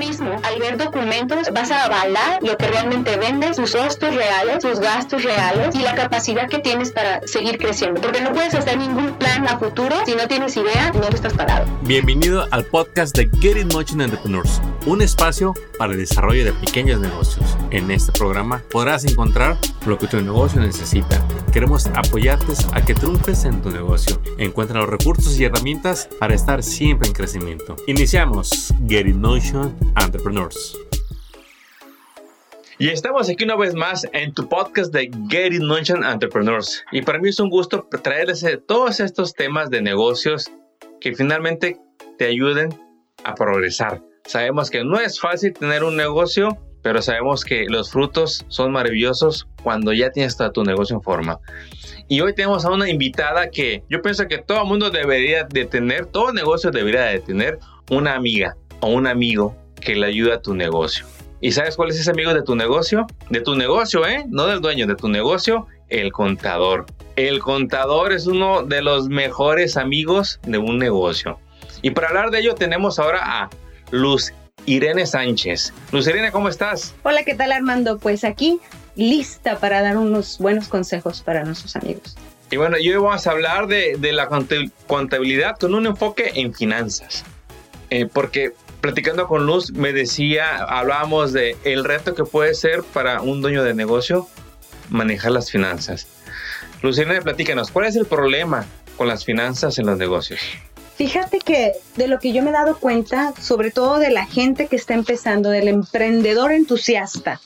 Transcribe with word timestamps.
mismo, 0.00 0.32
al 0.42 0.58
ver 0.58 0.78
documentos, 0.78 1.52
vas 1.52 1.70
a 1.70 1.84
avalar 1.84 2.42
lo 2.42 2.56
que 2.56 2.66
realmente 2.66 3.16
vendes, 3.18 3.56
tus 3.56 3.72
costos 3.72 4.14
reales, 4.14 4.60
tus 4.60 4.80
gastos 4.80 5.22
reales 5.22 5.74
y 5.74 5.80
la 5.80 5.94
capacidad 5.94 6.48
que 6.48 6.58
tienes 6.58 6.90
para 6.90 7.20
seguir 7.26 7.58
creciendo. 7.58 8.00
Porque 8.00 8.22
no 8.22 8.32
puedes 8.32 8.54
hacer 8.54 8.78
ningún 8.78 9.12
plan 9.18 9.46
a 9.46 9.58
futuro 9.58 9.94
si 10.06 10.14
no 10.14 10.26
tienes 10.26 10.56
idea, 10.56 10.90
no 10.94 11.06
estás 11.08 11.34
parado. 11.34 11.66
Bienvenido 11.82 12.48
al 12.50 12.64
podcast 12.64 13.14
de 13.14 13.28
Get 13.40 13.58
In 13.58 13.68
Motion 13.68 14.00
Entrepreneurs, 14.00 14.60
un 14.86 15.02
espacio 15.02 15.54
para 15.78 15.92
el 15.92 15.98
desarrollo 15.98 16.44
de 16.44 16.52
pequeños 16.52 17.00
negocios. 17.00 17.56
En 17.70 17.90
este 17.90 18.12
programa 18.12 18.62
podrás 18.70 19.04
encontrar 19.04 19.58
lo 19.86 19.98
que 19.98 20.06
tu 20.06 20.20
negocio 20.20 20.60
necesita. 20.60 21.26
Queremos 21.52 21.86
apoyarte 21.88 22.52
a 22.72 22.84
que 22.84 22.94
triunfes 22.94 23.44
en 23.44 23.62
tu 23.62 23.70
negocio. 23.70 24.20
Encuentra 24.38 24.80
los 24.80 24.88
recursos 24.88 25.38
y 25.38 25.44
herramientas 25.44 26.08
para 26.18 26.34
estar 26.34 26.62
siempre 26.62 27.08
en 27.08 27.14
crecimiento. 27.14 27.76
Iniciamos 27.86 28.72
Get 28.88 29.06
In 29.06 29.20
Motion 29.20 29.76
Entrepreneurs. 29.96 30.76
Y 32.78 32.88
estamos 32.88 33.28
aquí 33.28 33.44
una 33.44 33.56
vez 33.56 33.74
más 33.74 34.08
en 34.14 34.32
tu 34.32 34.48
podcast 34.48 34.90
de 34.90 35.10
Get 35.28 35.52
In 35.52 35.66
Motion 35.66 36.02
Entrepreneurs. 36.02 36.82
Y 36.92 37.02
para 37.02 37.18
mí 37.18 37.28
es 37.28 37.38
un 37.38 37.50
gusto 37.50 37.86
traerles 38.02 38.46
todos 38.66 39.00
estos 39.00 39.34
temas 39.34 39.68
de 39.68 39.82
negocios 39.82 40.50
que 40.98 41.14
finalmente 41.14 41.78
te 42.16 42.26
ayuden 42.26 42.70
a 43.24 43.34
progresar. 43.34 44.02
Sabemos 44.24 44.70
que 44.70 44.84
no 44.84 44.98
es 45.00 45.20
fácil 45.20 45.52
tener 45.52 45.84
un 45.84 45.96
negocio, 45.96 46.56
pero 46.82 47.02
sabemos 47.02 47.44
que 47.44 47.66
los 47.68 47.90
frutos 47.90 48.44
son 48.48 48.72
maravillosos 48.72 49.46
cuando 49.62 49.92
ya 49.92 50.10
tienes 50.10 50.36
todo 50.36 50.52
tu 50.52 50.64
negocio 50.64 50.96
en 50.96 51.02
forma. 51.02 51.38
Y 52.08 52.20
hoy 52.20 52.34
tenemos 52.34 52.64
a 52.64 52.70
una 52.70 52.88
invitada 52.88 53.50
que 53.50 53.84
yo 53.88 54.02
pienso 54.02 54.26
que 54.26 54.38
todo 54.38 54.64
mundo 54.64 54.90
debería 54.90 55.44
de 55.44 55.64
tener, 55.64 56.06
todo 56.06 56.32
negocio 56.32 56.70
debería 56.70 57.02
de 57.02 57.20
tener 57.20 57.58
una 57.90 58.14
amiga 58.14 58.56
o 58.80 58.88
un 58.88 59.06
amigo 59.06 59.56
que 59.80 59.94
le 59.94 60.06
ayude 60.06 60.32
a 60.32 60.42
tu 60.42 60.54
negocio. 60.54 61.06
¿Y 61.40 61.52
sabes 61.52 61.76
cuál 61.76 61.90
es 61.90 61.98
ese 61.98 62.10
amigo 62.10 62.34
de 62.34 62.42
tu 62.42 62.54
negocio? 62.54 63.06
De 63.30 63.40
tu 63.40 63.54
negocio, 63.54 64.06
¿eh? 64.06 64.24
No 64.28 64.46
del 64.46 64.60
dueño, 64.60 64.86
de 64.86 64.94
tu 64.94 65.08
negocio, 65.08 65.66
el 65.88 66.12
contador. 66.12 66.86
El 67.16 67.40
contador 67.40 68.12
es 68.12 68.26
uno 68.26 68.62
de 68.62 68.82
los 68.82 69.08
mejores 69.08 69.76
amigos 69.76 70.38
de 70.42 70.58
un 70.58 70.78
negocio. 70.78 71.38
Y 71.82 71.90
para 71.90 72.08
hablar 72.08 72.30
de 72.30 72.40
ello 72.40 72.54
tenemos 72.54 72.98
ahora 72.98 73.20
a 73.22 73.50
Luz 73.90 74.32
Irene 74.66 75.06
Sánchez. 75.06 75.72
Luz 75.92 76.06
Irene, 76.06 76.30
¿cómo 76.30 76.48
estás? 76.48 76.94
Hola, 77.02 77.24
¿qué 77.24 77.34
tal 77.34 77.52
Armando? 77.52 77.98
Pues 77.98 78.24
aquí 78.24 78.60
lista 78.96 79.58
para 79.58 79.82
dar 79.82 79.96
unos 79.96 80.38
buenos 80.38 80.68
consejos 80.68 81.22
para 81.22 81.44
nuestros 81.44 81.76
amigos. 81.76 82.16
Y 82.50 82.56
bueno, 82.56 82.76
hoy 82.76 82.92
vamos 82.92 83.26
a 83.26 83.30
hablar 83.30 83.68
de, 83.68 83.96
la 84.12 84.28
contabilidad 84.86 85.56
con 85.56 85.74
un 85.74 85.86
enfoque 85.86 86.32
en 86.34 86.52
finanzas. 86.52 87.24
Eh, 87.90 88.06
porque 88.12 88.54
platicando 88.80 89.26
con 89.26 89.46
Luz 89.46 89.72
me 89.72 89.92
decía, 89.92 90.56
hablábamos 90.64 91.32
de 91.32 91.56
el 91.64 91.84
reto 91.84 92.14
que 92.14 92.24
puede 92.24 92.54
ser 92.54 92.82
para 92.82 93.20
un 93.20 93.40
dueño 93.40 93.62
de 93.62 93.74
negocio 93.74 94.28
manejar 94.88 95.32
las 95.32 95.50
finanzas. 95.50 96.08
Luciana, 96.82 97.20
platícanos, 97.20 97.70
¿cuál 97.70 97.86
es 97.86 97.96
el 97.96 98.06
problema 98.06 98.66
con 98.96 99.06
las 99.06 99.24
finanzas 99.24 99.78
en 99.78 99.86
los 99.86 99.98
negocios? 99.98 100.40
Fíjate 101.00 101.38
que 101.38 101.72
de 101.96 102.08
lo 102.08 102.18
que 102.18 102.30
yo 102.30 102.42
me 102.42 102.50
he 102.50 102.52
dado 102.52 102.78
cuenta, 102.78 103.32
sobre 103.40 103.70
todo 103.70 103.98
de 103.98 104.10
la 104.10 104.26
gente 104.26 104.66
que 104.66 104.76
está 104.76 104.92
empezando, 104.92 105.48
del 105.48 105.68
emprendedor 105.68 106.52
entusiasta, 106.52 107.40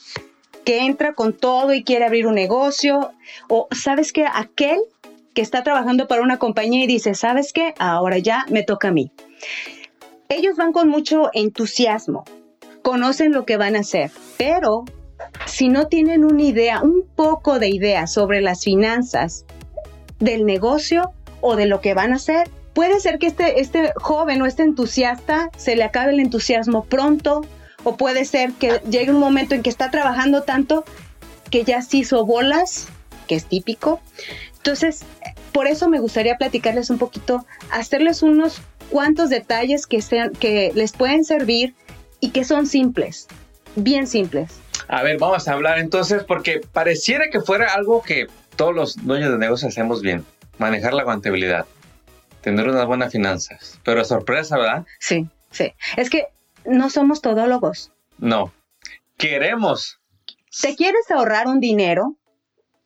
que 0.64 0.84
entra 0.84 1.14
con 1.14 1.32
todo 1.34 1.72
y 1.72 1.84
quiere 1.84 2.04
abrir 2.04 2.26
un 2.26 2.34
negocio, 2.34 3.12
o 3.48 3.68
sabes 3.70 4.12
que 4.12 4.26
aquel 4.26 4.80
que 5.34 5.42
está 5.42 5.62
trabajando 5.62 6.08
para 6.08 6.22
una 6.22 6.40
compañía 6.40 6.82
y 6.82 6.88
dice, 6.88 7.14
sabes 7.14 7.52
qué, 7.52 7.74
ahora 7.78 8.18
ya 8.18 8.44
me 8.50 8.64
toca 8.64 8.88
a 8.88 8.90
mí. 8.90 9.12
Ellos 10.28 10.56
van 10.56 10.72
con 10.72 10.88
mucho 10.88 11.30
entusiasmo, 11.32 12.24
conocen 12.82 13.30
lo 13.30 13.46
que 13.46 13.56
van 13.56 13.76
a 13.76 13.80
hacer, 13.80 14.10
pero 14.36 14.84
si 15.46 15.68
no 15.68 15.86
tienen 15.86 16.24
una 16.24 16.42
idea, 16.42 16.82
un 16.82 17.04
poco 17.14 17.60
de 17.60 17.68
idea 17.68 18.08
sobre 18.08 18.40
las 18.40 18.64
finanzas 18.64 19.46
del 20.18 20.44
negocio 20.44 21.12
o 21.40 21.54
de 21.54 21.66
lo 21.66 21.80
que 21.80 21.94
van 21.94 22.12
a 22.12 22.16
hacer, 22.16 22.50
puede 22.74 23.00
ser 23.00 23.18
que 23.18 23.28
este, 23.28 23.60
este 23.60 23.92
joven 23.96 24.42
o 24.42 24.46
este 24.46 24.62
entusiasta 24.62 25.50
se 25.56 25.76
le 25.76 25.84
acabe 25.84 26.12
el 26.12 26.20
entusiasmo 26.20 26.84
pronto 26.84 27.46
o 27.84 27.96
puede 27.96 28.24
ser 28.24 28.52
que 28.52 28.80
llegue 28.90 29.10
un 29.10 29.20
momento 29.20 29.54
en 29.54 29.62
que 29.62 29.70
está 29.70 29.90
trabajando 29.90 30.42
tanto 30.42 30.84
que 31.50 31.64
ya 31.64 31.82
se 31.82 31.98
hizo 31.98 32.26
bolas, 32.26 32.88
que 33.28 33.36
es 33.36 33.44
típico. 33.44 34.00
Entonces, 34.56 35.04
por 35.52 35.66
eso 35.66 35.88
me 35.88 36.00
gustaría 36.00 36.36
platicarles 36.36 36.90
un 36.90 36.98
poquito, 36.98 37.46
hacerles 37.70 38.22
unos 38.22 38.60
cuantos 38.90 39.30
detalles 39.30 39.86
que, 39.86 40.02
sean, 40.02 40.32
que 40.32 40.72
les 40.74 40.92
pueden 40.92 41.24
servir 41.24 41.74
y 42.20 42.30
que 42.30 42.44
son 42.44 42.66
simples, 42.66 43.28
bien 43.76 44.06
simples. 44.06 44.58
A 44.88 45.02
ver, 45.02 45.18
vamos 45.18 45.46
a 45.46 45.52
hablar 45.52 45.78
entonces, 45.78 46.24
porque 46.24 46.60
pareciera 46.72 47.26
que 47.30 47.40
fuera 47.40 47.72
algo 47.72 48.02
que 48.02 48.26
todos 48.56 48.74
los 48.74 48.96
dueños 49.04 49.30
de 49.30 49.38
negocios 49.38 49.72
hacemos 49.72 50.02
bien, 50.02 50.24
manejar 50.58 50.94
la 50.94 51.04
contabilidad, 51.04 51.66
tener 52.44 52.68
unas 52.68 52.86
buenas 52.86 53.10
finanzas, 53.10 53.80
pero 53.84 54.04
sorpresa, 54.04 54.58
¿verdad? 54.58 54.86
Sí, 55.00 55.26
sí. 55.50 55.72
Es 55.96 56.10
que 56.10 56.28
no 56.66 56.90
somos 56.90 57.22
todólogos. 57.22 57.90
No, 58.18 58.52
queremos. 59.16 59.98
¿Te 60.60 60.76
quieres 60.76 61.10
ahorrar 61.10 61.48
un 61.48 61.58
dinero 61.58 62.16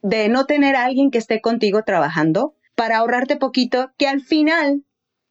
de 0.03 0.29
no 0.29 0.47
tener 0.47 0.77
a 0.77 0.85
alguien 0.85 1.11
que 1.11 1.19
esté 1.19 1.41
contigo 1.41 1.83
trabajando 1.83 2.55
para 2.77 2.99
ahorrarte 2.99 3.37
poquito 3.37 3.91
que 3.99 4.07
al 4.07 4.21
final 4.21 4.85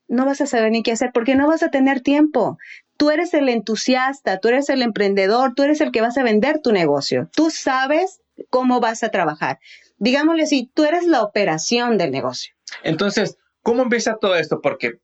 no 0.10 0.26
vas 0.26 0.42
a 0.42 0.46
saber 0.46 0.72
ni 0.72 0.84
qué 0.84 0.92
hacer 0.92 1.12
porque 1.14 1.36
no 1.36 1.48
vas 1.48 1.64
a 1.64 1.72
tener 1.72 2.02
tiempo. 2.02 2.58
Tú 2.98 3.10
eres 3.12 3.34
el 3.34 3.48
entusiasta, 3.48 4.40
tú 4.40 4.50
eres 4.50 4.70
el 4.70 4.82
emprendedor, 4.82 5.54
tú 5.56 5.64
eres 5.64 5.80
el 5.80 5.92
que 5.92 6.02
vas 6.02 6.18
a 6.18 6.24
vender 6.24 6.60
tu 6.62 6.74
negocio. 6.74 7.30
Tú 7.34 7.50
sabes 7.50 8.20
cómo 8.50 8.82
vas 8.82 9.04
a 9.04 9.10
trabajar. 9.10 9.60
Digámosle 9.98 10.44
así, 10.44 10.70
tú 10.74 10.84
eres 10.84 11.06
la 11.06 11.24
operación 11.24 11.98
del 11.98 12.12
negocio. 12.12 12.54
Entonces, 12.84 13.38
¿cómo 13.68 13.84
empieza 13.84 14.16
todo 14.16 14.38
esto? 14.38 14.62
Porque 14.62 15.00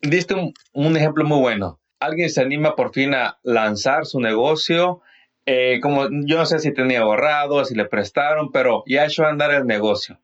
diste 0.00 0.36
un, 0.74 0.96
ejemplo 0.96 1.24
muy 1.24 1.40
bueno. 1.40 1.80
Alguien 1.98 2.30
se 2.30 2.40
anima 2.40 2.76
por 2.76 2.92
fin 2.92 3.14
a 3.14 3.40
lanzar 3.42 4.06
su 4.06 4.20
negocio. 4.20 5.02
Eh, 5.44 5.80
como 5.82 6.04
yo 6.24 6.36
no 6.36 6.46
sé 6.46 6.60
si 6.60 6.72
tenía 6.72 7.00
ahorrado, 7.00 7.64
si 7.64 7.74
le 7.74 7.86
prestaron, 7.86 8.52
pero 8.52 8.84
ya 8.86 9.06
echó 9.06 9.24
a 9.24 9.30
andar 9.30 9.50
el 9.52 9.66
negocio 9.66 10.20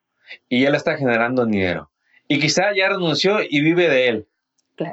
y 0.48 0.64
él 0.64 0.76
está 0.76 0.96
generando 0.96 1.44
dinero. 1.44 1.90
Y 2.28 2.38
quizá 2.38 2.72
ya 2.72 2.88
renunció 2.88 3.38
y 3.42 3.60
vive 3.62 3.88
de 3.88 4.06
él. 4.06 4.28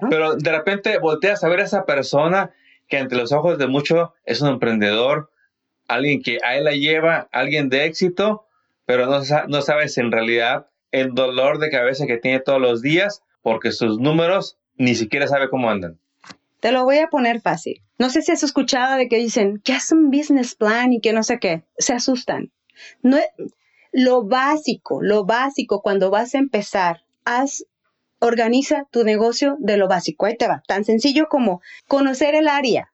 Pero 0.10 0.36
de 0.36 0.52
repente 0.52 0.98
volteas 0.98 1.44
a 1.44 1.50
ver 1.50 1.60
a 1.60 1.66
esa 1.66 1.86
persona 1.86 2.56
que 2.88 2.98
ante 2.98 3.16
los 3.16 3.32
ojos 3.34 3.60
de 3.60 3.68
muchos 3.68 4.10
es 4.26 4.42
un 4.42 4.50
emprendedor, 4.50 5.30
alguien 5.88 6.24
que 6.24 6.40
a 6.44 6.58
él 6.58 6.64
la 6.64 6.72
lleva, 6.72 7.30
alguien 7.32 7.70
de 7.70 7.86
éxito, 7.86 8.48
pero 8.88 9.06
no, 9.06 9.22
no 9.48 9.62
sabes 9.62 10.00
en 10.00 10.12
realidad 10.12 10.66
el 11.00 11.14
dolor 11.14 11.60
de 11.60 11.70
cabeza 11.70 12.06
que 12.06 12.18
tiene 12.18 12.40
todos 12.40 12.62
los 12.62 12.82
días 12.82 13.24
porque 13.42 13.72
sus 13.72 14.00
números 14.00 14.58
ni 14.76 14.96
siquiera 14.96 15.28
sabe 15.28 15.50
cómo 15.50 15.70
andan. 15.70 16.00
Te 16.60 16.72
lo 16.72 16.84
voy 16.84 16.98
a 16.98 17.08
poner 17.08 17.42
fácil. 17.42 17.82
No 17.98 18.10
sé 18.10 18.22
si 18.22 18.32
has 18.32 18.44
escuchado 18.44 18.98
de 18.98 19.08
que 19.08 19.18
dicen 19.18 19.62
que 19.64 19.74
es 19.74 19.92
un 19.92 20.10
business 20.10 20.56
plan 20.56 20.92
y 20.92 21.00
que 21.00 21.14
no 21.14 21.24
sé 21.24 21.40
qué. 21.40 21.64
Se 21.78 21.94
asustan. 21.94 22.52
No, 23.02 23.18
lo 23.92 24.24
básico, 24.24 25.02
lo 25.02 25.26
básico 25.26 25.82
cuando 25.82 26.10
vas 26.10 26.36
a 26.36 26.40
empezar, 26.40 27.04
haz, 27.26 27.66
organiza 28.20 28.88
tu 28.92 29.04
negocio 29.04 29.56
de 29.60 29.78
lo 29.78 29.88
básico. 29.88 30.26
Ahí 30.26 30.38
te 30.38 30.48
va. 30.48 30.62
Tan 30.68 30.84
sencillo 30.84 31.28
como 31.30 31.62
conocer 31.88 32.36
el 32.36 32.48
área. 32.48 32.92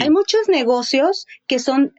Hay 0.00 0.10
muchos 0.10 0.48
negocios 0.48 1.26
que 1.46 1.58
son 1.58 1.94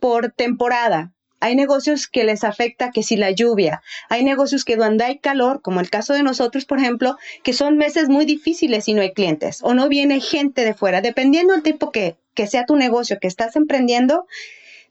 por 0.00 0.32
temporada. 0.32 1.12
Hay 1.40 1.54
negocios 1.54 2.08
que 2.08 2.24
les 2.24 2.42
afecta 2.42 2.90
que 2.90 3.02
si 3.02 3.16
la 3.16 3.30
lluvia, 3.30 3.82
hay 4.08 4.24
negocios 4.24 4.64
que 4.64 4.76
donde 4.76 5.04
hay 5.04 5.18
calor, 5.18 5.62
como 5.62 5.80
el 5.80 5.90
caso 5.90 6.14
de 6.14 6.22
nosotros, 6.22 6.64
por 6.64 6.78
ejemplo, 6.78 7.16
que 7.44 7.52
son 7.52 7.76
meses 7.76 8.08
muy 8.08 8.24
difíciles 8.24 8.88
y 8.88 8.94
no 8.94 9.02
hay 9.02 9.12
clientes 9.12 9.60
o 9.62 9.74
no 9.74 9.88
viene 9.88 10.20
gente 10.20 10.64
de 10.64 10.74
fuera. 10.74 11.00
Dependiendo 11.00 11.52
del 11.52 11.62
tipo 11.62 11.92
que, 11.92 12.16
que 12.34 12.46
sea 12.46 12.66
tu 12.66 12.76
negocio 12.76 13.18
que 13.20 13.28
estás 13.28 13.54
emprendiendo, 13.56 14.26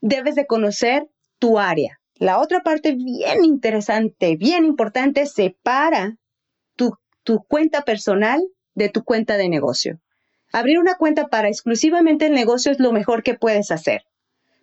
debes 0.00 0.34
de 0.34 0.46
conocer 0.46 1.08
tu 1.38 1.58
área. 1.58 2.00
La 2.14 2.40
otra 2.40 2.62
parte 2.62 2.92
bien 2.92 3.44
interesante, 3.44 4.36
bien 4.36 4.64
importante, 4.64 5.26
separa 5.26 6.16
tu, 6.76 6.96
tu 7.22 7.44
cuenta 7.44 7.82
personal 7.82 8.42
de 8.74 8.88
tu 8.88 9.04
cuenta 9.04 9.36
de 9.36 9.48
negocio. 9.48 10.00
Abrir 10.52 10.78
una 10.78 10.96
cuenta 10.96 11.28
para 11.28 11.48
exclusivamente 11.48 12.26
el 12.26 12.32
negocio 12.32 12.72
es 12.72 12.80
lo 12.80 12.92
mejor 12.92 13.22
que 13.22 13.34
puedes 13.34 13.70
hacer. 13.70 14.04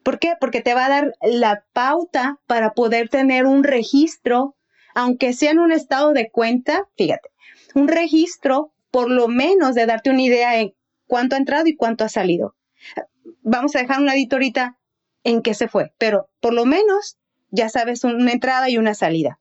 ¿Por 0.06 0.20
qué? 0.20 0.36
Porque 0.40 0.62
te 0.62 0.76
va 0.76 0.86
a 0.86 0.90
dar 0.90 1.14
la 1.24 1.66
pauta 1.74 2.40
para 2.46 2.74
poder 2.74 3.10
tener 3.10 3.48
un 3.48 3.64
registro, 3.64 4.56
aunque 4.94 5.34
sea 5.34 5.50
en 5.50 5.58
un 5.58 5.72
estado 5.72 6.14
de 6.14 6.30
cuenta, 6.30 6.88
fíjate, 6.96 7.32
un 7.74 7.88
registro 7.88 8.72
por 8.92 9.10
lo 9.10 9.28
menos 9.28 9.74
de 9.74 9.88
darte 9.88 10.12
una 10.12 10.22
idea 10.22 10.52
de 10.52 10.76
cuánto 11.08 11.34
ha 11.34 11.40
entrado 11.40 11.66
y 11.66 11.76
cuánto 11.76 12.04
ha 12.04 12.10
salido. 12.10 12.56
Vamos 13.42 13.76
a 13.76 13.80
dejar 13.80 13.98
un 13.98 14.06
ladito 14.06 14.36
ahorita 14.36 14.78
en 15.24 15.42
qué 15.42 15.56
se 15.56 15.68
fue, 15.68 15.92
pero 15.98 16.30
por 16.40 16.54
lo 16.54 16.66
menos 16.66 17.18
ya 17.50 17.70
sabes 17.70 18.04
una 18.04 18.32
entrada 18.32 18.70
y 18.70 18.78
una 18.78 18.94
salida. 18.94 19.40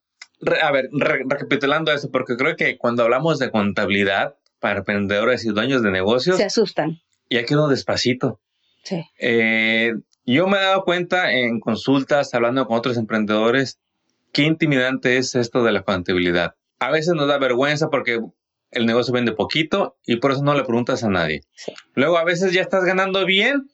a 0.63 0.73
ver, 0.73 0.89
recapitulando 0.93 1.93
eso, 1.93 2.11
porque 2.11 2.39
creo 2.39 2.57
que 2.57 2.79
cuando 2.79 3.03
hablamos 3.03 3.39
de 3.39 3.51
contabilidad 3.51 4.37
para 4.61 4.79
emprendedores 4.79 5.45
y 5.45 5.51
dueños 5.51 5.83
de 5.83 5.91
negocios, 5.91 6.39
se 6.39 6.45
asustan. 6.45 7.03
y 7.29 7.37
hay 7.37 7.45
que 7.45 7.53
irnos 7.53 7.69
despacito. 7.69 8.41
Sí. 8.83 9.05
Eh, 9.19 9.93
yo 10.27 10.47
me 10.47 10.59
he 10.59 10.63
dado 10.63 10.85
cuenta 10.85 11.33
en 11.33 11.61
consultas, 11.61 12.33
hablando 12.35 12.67
con 12.67 12.79
otros 12.79 12.97
emprendedores, 12.97 13.79
qué 14.33 14.43
intimidante 14.43 15.17
es 15.19 15.35
esto 15.35 15.63
de 15.63 15.73
la 15.73 15.83
contabilidad. 15.83 16.55
A 16.79 16.91
veces 16.91 17.15
nos 17.15 17.29
da 17.29 17.39
vergüenza 17.39 17.91
porque 17.91 18.21
el 18.71 18.87
negocio 18.87 19.13
vende 19.13 19.33
poquito 19.33 19.97
y 20.05 20.17
por 20.17 20.33
eso 20.33 20.43
no 20.43 20.55
le 20.55 20.65
preguntas 20.65 21.05
a 21.05 21.09
nadie. 21.09 21.43
Sí. 21.55 21.73
Luego 21.95 22.19
a 22.19 22.25
veces 22.25 22.53
ya 22.53 22.63
estás 22.63 22.85
ganando 22.85 23.25
bien 23.25 23.71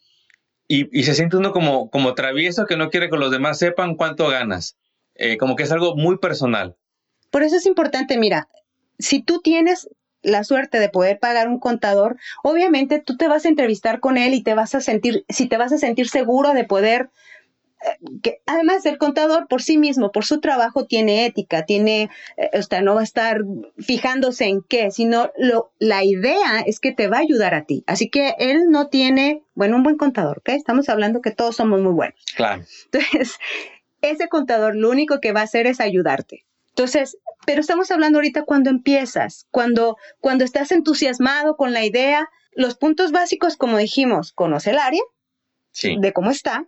y, 0.69 0.89
y 0.99 1.05
se 1.05 1.15
siente 1.15 1.37
uno 1.37 1.53
como, 1.53 1.91
como 1.91 2.15
travieso 2.15 2.67
que 2.67 2.77
no 2.77 2.91
quiere 2.91 3.11
que 3.11 3.17
los 3.17 3.31
demás 3.31 3.59
sepan 3.59 3.95
cuánto 3.95 4.29
ganas. 4.29 4.77
Eh, 5.15 5.37
como 5.37 5.57
que 5.57 5.65
es 5.65 5.73
algo 5.73 5.97
muy 5.97 6.19
personal. 6.19 6.77
Por 7.31 7.43
eso 7.43 7.57
es 7.57 7.67
importante, 7.67 8.19
mira, 8.19 8.49
si 8.99 9.23
tú 9.23 9.41
tienes 9.41 9.89
la 10.23 10.45
suerte 10.45 10.79
de 10.79 10.89
poder 10.89 11.19
pagar 11.19 11.49
un 11.49 11.59
contador, 11.59 12.17
obviamente 12.43 12.99
tú 13.01 13.17
te 13.17 13.29
vas 13.29 13.45
a 13.45 13.49
entrevistar 13.49 14.01
con 14.01 14.17
él 14.17 14.35
y 14.35 14.43
te 14.43 14.55
vas 14.55 14.75
a 14.75 14.81
sentir, 14.81 15.25
si 15.29 15.49
te 15.49 15.57
vas 15.57 15.73
a 15.73 15.79
sentir 15.79 16.09
seguro 16.09 16.53
de 16.53 16.65
poder, 16.65 17.11
eh, 17.83 17.97
que 18.23 18.43
además 18.47 18.85
el 18.85 18.99
contador 18.99 19.49
por 19.49 19.63
sí 19.63 19.79
mismo, 19.79 20.13
por 20.13 20.25
su 20.25 20.41
trabajo, 20.41 20.85
tiene 20.85 21.25
ética, 21.25 21.65
tiene, 21.65 22.11
eh, 22.37 22.51
o 22.59 22.63
sea, 22.63 22.83
no 22.83 22.95
va 22.95 23.01
a 23.01 23.05
estar 23.05 23.41
fijándose 23.79 24.45
en 24.47 24.63
qué, 24.63 24.91
sino 24.91 25.31
lo, 25.39 25.73
la 25.79 26.05
idea 26.05 26.61
es 26.67 26.81
que 26.81 26.93
te 26.93 27.09
va 27.09 27.19
a 27.19 27.21
ayudar 27.21 27.55
a 27.55 27.65
ti. 27.65 27.85
Así 27.87 28.11
que 28.11 28.35
él 28.39 28.65
no 28.69 28.89
tiene, 28.89 29.43
bueno, 29.55 29.77
un 29.77 29.83
buen 29.83 29.97
contador, 29.97 30.39
¿ok? 30.39 30.51
Estamos 30.51 30.89
hablando 30.89 31.23
que 31.23 31.31
todos 31.31 31.57
somos 31.57 31.81
muy 31.81 31.93
buenos. 31.93 32.21
Claro. 32.37 32.65
Entonces, 32.93 33.39
ese 34.03 34.29
contador 34.29 34.77
lo 34.77 34.91
único 34.91 35.21
que 35.21 35.33
va 35.33 35.41
a 35.41 35.45
hacer 35.45 35.67
es 35.67 35.81
ayudarte. 35.81 36.45
Entonces, 36.71 37.19
pero 37.47 37.61
estamos 37.61 37.91
hablando 37.91 38.19
ahorita 38.19 38.45
cuando 38.45 38.71
empiezas, 38.71 39.47
cuando, 39.51 39.97
cuando 40.21 40.45
estás 40.45 40.73
entusiasmado 40.73 41.57
con 41.57 41.73
la 41.73 41.85
idea, 41.85 42.29
los 42.53 42.77
puntos 42.77 43.13
básicos, 43.13 43.57
como 43.57 43.77
dijimos, 43.79 44.33
conoce 44.33 44.71
el 44.71 44.79
área, 44.79 45.03
Sí. 45.73 45.97
de 46.01 46.13
cómo 46.13 46.31
está, 46.31 46.67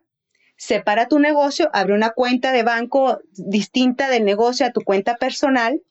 separa 0.56 1.08
tu 1.08 1.18
negocio, 1.18 1.70
abre 1.72 1.94
una 1.94 2.10
cuenta 2.10 2.52
de 2.52 2.62
banco 2.62 3.18
distinta 3.32 4.08
del 4.08 4.24
negocio 4.24 4.64
a 4.64 4.70
tu 4.72 4.82
cuenta 4.82 5.16
personal. 5.16 5.82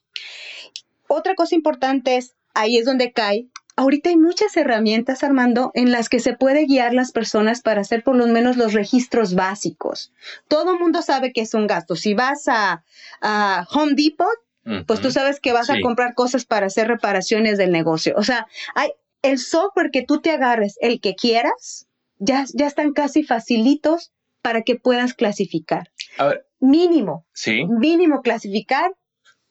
Otra 1.08 1.36
cosa 1.36 1.56
importante 1.56 2.16
es, 2.16 2.36
ahí 2.54 2.78
es 2.78 2.86
donde 2.86 3.12
cae. 3.12 3.48
Ahorita 3.81 4.12
hay 4.12 4.16
muchas 4.16 4.56
herramientas, 4.57 5.24
Armando, 5.24 5.72
en 5.74 5.92
las 5.92 6.07
que 6.07 6.19
se 6.19 6.33
puede 6.33 6.68
guiar 6.68 6.94
las 6.94 7.12
personas 7.12 7.63
para 7.63 7.81
hacer 7.81 8.04
por 8.04 8.16
lo 8.16 8.28
menos 8.28 8.56
los 8.56 8.74
registros 8.74 9.33
básicos. 9.33 10.13
Todo 10.48 10.74
el 10.74 10.80
mundo 10.80 11.01
sabe 11.01 11.33
que 11.33 11.42
es 11.42 11.56
un 11.56 11.66
gasto. 11.66 11.95
Si 11.95 12.13
vas 12.13 12.48
a, 12.48 12.83
a 13.22 13.68
Home 13.72 13.94
Depot, 13.95 14.86
pues 14.86 15.01
tú 15.01 15.10
sabes 15.10 15.39
que 15.39 15.51
vas 15.51 15.72
a 15.72 15.81
comprar 15.81 16.13
cosas 16.13 16.45
para 16.45 16.68
hacer 16.68 16.89
reparaciones 16.89 17.57
del 17.57 17.72
negocio. 17.72 18.13
O 18.18 18.22
sea, 18.22 18.45
hay 18.75 18.92
el 19.24 19.39
software 19.39 19.89
que 19.89 20.04
tú 20.04 20.22
te 20.22 20.30
agarres, 20.30 20.77
el 20.80 21.01
que 21.01 21.16
quieras, 21.16 21.88
ya, 22.19 22.45
ya 22.54 22.68
están 22.68 22.94
casi 22.94 23.24
facilitos 23.24 24.12
para 24.44 24.62
que 24.62 24.75
puedas 24.75 25.16
clasificar. 25.16 25.92
A 26.19 26.27
ver, 26.27 26.45
Mínimo, 26.60 27.25
sí. 27.34 27.66
mínimo 27.66 28.22
clasificar 28.22 28.92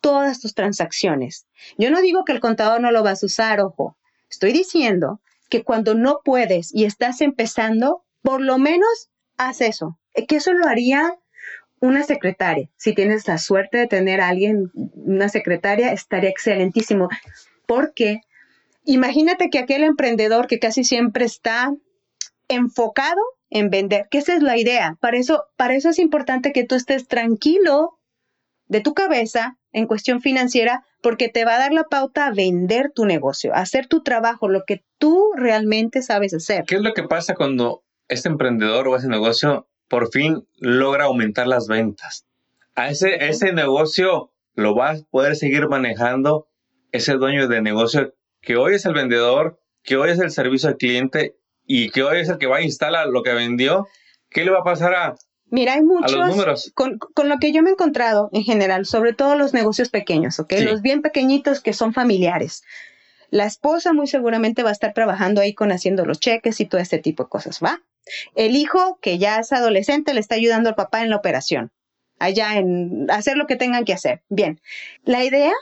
todas 0.01 0.39
tus 0.39 0.55
transacciones. 0.55 1.49
Yo 1.79 1.91
no 1.91 2.01
digo 2.01 2.25
que 2.25 2.31
el 2.31 2.39
contador 2.39 2.81
no 2.81 2.93
lo 2.93 3.03
vas 3.03 3.25
a 3.25 3.27
usar, 3.27 3.61
ojo. 3.61 3.97
Estoy 4.31 4.53
diciendo 4.53 5.21
que 5.49 5.65
cuando 5.65 5.95
no 5.95 6.21
puedes 6.25 6.75
y 6.75 6.85
estás 6.85 7.21
empezando, 7.21 8.05
por 8.23 8.41
lo 8.41 8.59
menos 8.59 9.11
haz 9.37 9.61
eso. 9.61 9.99
Eh, 10.15 10.27
Que 10.27 10.37
eso 10.37 10.53
lo 10.53 10.67
haría 10.67 11.19
una 11.81 12.05
secretaria. 12.05 12.69
Si 12.77 12.95
tienes 12.95 13.27
la 13.27 13.39
suerte 13.39 13.79
de 13.79 13.87
tener 13.87 14.21
a 14.21 14.29
alguien, 14.29 14.71
una 14.75 15.29
secretaria, 15.29 15.93
estaría 15.93 16.31
excelentísimo. 16.31 17.09
Porque 17.67 18.21
imagínate 18.85 19.51
que 19.51 19.59
aquel 19.59 19.83
emprendedor 19.83 20.47
que 20.47 20.59
casi 20.59 20.85
siempre 20.85 21.25
está 21.25 21.73
enfocado 22.49 23.21
en 23.49 23.71
vender, 23.71 24.09
que 24.11 24.19
esa 24.19 24.35
es 24.35 24.43
la 24.43 24.59
idea. 24.59 24.97
Para 25.01 25.17
eso, 25.17 25.45
para 25.57 25.75
eso 25.75 25.89
es 25.89 25.99
importante 25.99 26.53
que 26.53 26.65
tú 26.65 26.75
estés 26.75 27.09
tranquilo 27.09 27.99
de 28.69 28.81
tu 28.81 28.95
cabeza 28.95 29.57
en 29.73 29.87
cuestión 29.87 30.21
financiera, 30.21 30.85
porque 31.03 31.29
te 31.29 31.45
va 31.45 31.57
a 31.57 31.59
dar 31.59 31.73
la 31.73 31.85
pauta 31.85 32.27
a 32.27 32.33
vender 32.33 32.93
tu 32.95 33.05
negocio, 33.07 33.55
hacer 33.55 33.87
tu 33.87 34.03
trabajo, 34.03 34.49
lo 34.49 34.65
que 34.67 34.85
tú 34.99 35.33
realmente 35.37 36.03
sabes 36.03 36.35
hacer. 36.35 36.65
¿Qué 36.67 36.77
es 36.77 36.83
lo 36.83 36.95
que 36.95 37.05
pasa 37.05 37.35
cuando 37.35 37.83
este 38.09 38.29
emprendedor 38.29 38.89
o 38.89 38.97
ese 38.97 39.09
negocio 39.09 39.69
por 39.89 40.11
fin 40.11 40.47
logra 40.59 41.05
aumentar 41.05 41.47
las 41.47 41.67
ventas? 41.67 42.27
A 42.75 42.89
ese, 42.89 43.29
ese 43.29 43.53
negocio 43.53 44.33
lo 44.55 44.75
va 44.75 44.91
a 44.91 44.97
poder 45.11 45.37
seguir 45.37 45.69
manejando 45.69 46.49
ese 46.93 47.15
dueño 47.15 47.49
de 47.49 47.63
negocio 47.63 48.15
que 48.41 48.57
hoy 48.57 48.75
es 48.75 48.85
el 48.85 48.95
vendedor, 48.95 49.61
que 49.83 49.97
hoy 49.97 50.11
es 50.11 50.19
el 50.19 50.31
servicio 50.31 50.69
al 50.69 50.77
cliente 50.77 51.37
y 51.67 51.91
que 51.91 52.03
hoy 52.03 52.19
es 52.19 52.29
el 52.29 52.39
que 52.39 52.47
va 52.47 52.59
a 52.59 52.63
instalar 52.63 53.09
lo 53.09 53.23
que 53.23 53.33
vendió. 53.33 53.87
¿Qué 54.29 54.45
le 54.45 54.51
va 54.51 54.61
a 54.61 54.65
pasar 54.65 54.95
a, 54.95 55.15
Mira, 55.51 55.75
hay 55.75 55.81
a 55.81 55.83
muchos, 55.83 56.13
los 56.13 56.29
números? 56.29 56.73
con, 56.75 56.99
con 56.99 57.29
lo 57.29 57.39
que 57.39 57.53
yo 57.53 57.63
me 57.63 57.71
he 57.71 57.73
encontrado 57.73 58.31
en 58.33 58.45
general, 58.45 58.87
sobre 58.87 59.13
todo 59.13 59.37
los 59.37 59.53
negocios 59.53 59.89
pequeños, 59.89 60.39
¿ok? 60.39 60.55
Sí. 60.57 60.65
Los 60.65 60.83
bien 60.83 61.03
pequeñitos 61.03 61.61
que 61.61 61.73
son 61.73 61.93
familiares. 61.93 62.63
La 63.31 63.45
esposa 63.45 63.93
muy 63.93 64.07
seguramente 64.07 64.63
va 64.63 64.71
a 64.71 64.73
estar 64.73 64.93
trabajando 64.93 65.41
ahí 65.41 65.55
con 65.55 65.71
haciendo 65.71 66.05
los 66.05 66.19
cheques 66.19 66.61
y 66.61 66.67
todo 66.67 66.81
este 66.81 66.99
tipo 66.99 67.25
de 67.25 67.29
cosas, 67.29 67.61
¿va? 67.63 67.81
El 68.35 68.57
hijo, 68.57 68.99
que 69.01 69.19
ya 69.19 69.39
es 69.39 69.53
adolescente, 69.53 70.15
le 70.15 70.21
está 70.21 70.35
ayudando 70.35 70.69
al 70.69 70.75
papá 70.75 71.03
en 71.03 71.11
la 71.11 71.17
operación, 71.17 71.71
allá 72.19 72.57
en 72.57 73.09
hacer 73.11 73.37
lo 73.37 73.47
que 73.47 73.57
tengan 73.57 73.85
que 73.85 73.93
hacer. 73.93 74.23
Bien, 74.29 74.61
la 75.05 75.25
idea 75.25 75.53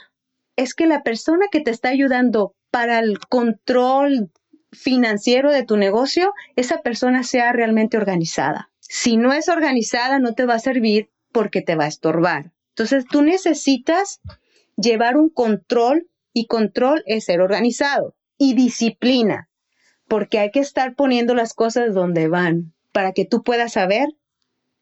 es 0.55 0.73
que 0.73 0.87
la 0.87 1.03
persona 1.03 1.45
que 1.51 1.61
te 1.61 1.71
está 1.71 1.89
ayudando 1.89 2.55
para 2.71 2.99
el 2.99 3.19
control 3.19 4.31
financiero 4.71 5.51
de 5.51 5.63
tu 5.63 5.77
negocio, 5.77 6.33
esa 6.55 6.81
persona 6.81 7.23
sea 7.23 7.51
realmente 7.53 7.97
organizada. 7.97 8.68
Si 8.91 9.17
no 9.17 9.33
es 9.33 9.49
organizada, 9.49 10.17
no 10.17 10.33
te 10.33 10.47
va 10.47 10.55
a 10.55 10.59
servir 10.59 11.11
porque 11.31 11.61
te 11.61 11.75
va 11.75 11.85
a 11.85 11.89
estorbar. 11.89 12.53
Entonces, 12.69 13.05
tú 13.05 13.21
necesitas 13.21 14.19
llevar 14.77 15.15
un 15.15 15.29
control 15.29 16.09
y 16.33 16.47
control 16.47 17.03
es 17.05 17.25
ser 17.25 17.41
organizado 17.41 18.15
y 18.39 18.55
disciplina, 18.55 19.47
porque 20.07 20.39
hay 20.39 20.49
que 20.49 20.59
estar 20.59 20.95
poniendo 20.95 21.35
las 21.35 21.53
cosas 21.53 21.93
donde 21.93 22.27
van 22.29 22.73
para 22.91 23.11
que 23.11 23.25
tú 23.25 23.43
puedas 23.43 23.73
saber 23.73 24.07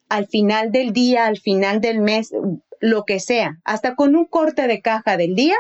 al 0.08 0.28
final 0.28 0.72
del 0.72 0.94
día, 0.94 1.26
al 1.26 1.38
final 1.38 1.82
del 1.82 2.00
mes, 2.00 2.32
lo 2.80 3.04
que 3.04 3.20
sea, 3.20 3.60
hasta 3.66 3.96
con 3.96 4.16
un 4.16 4.24
corte 4.24 4.68
de 4.68 4.82
caja 4.82 5.18
del 5.18 5.36
día, 5.36 5.58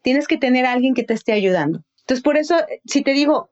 tienes 0.00 0.28
que 0.28 0.38
tener 0.38 0.64
a 0.64 0.72
alguien 0.72 0.94
que 0.94 1.02
te 1.02 1.14
esté 1.14 1.32
ayudando. 1.32 1.82
Entonces, 2.02 2.22
por 2.22 2.36
eso, 2.36 2.56
si 2.84 3.02
te 3.02 3.14
digo, 3.14 3.50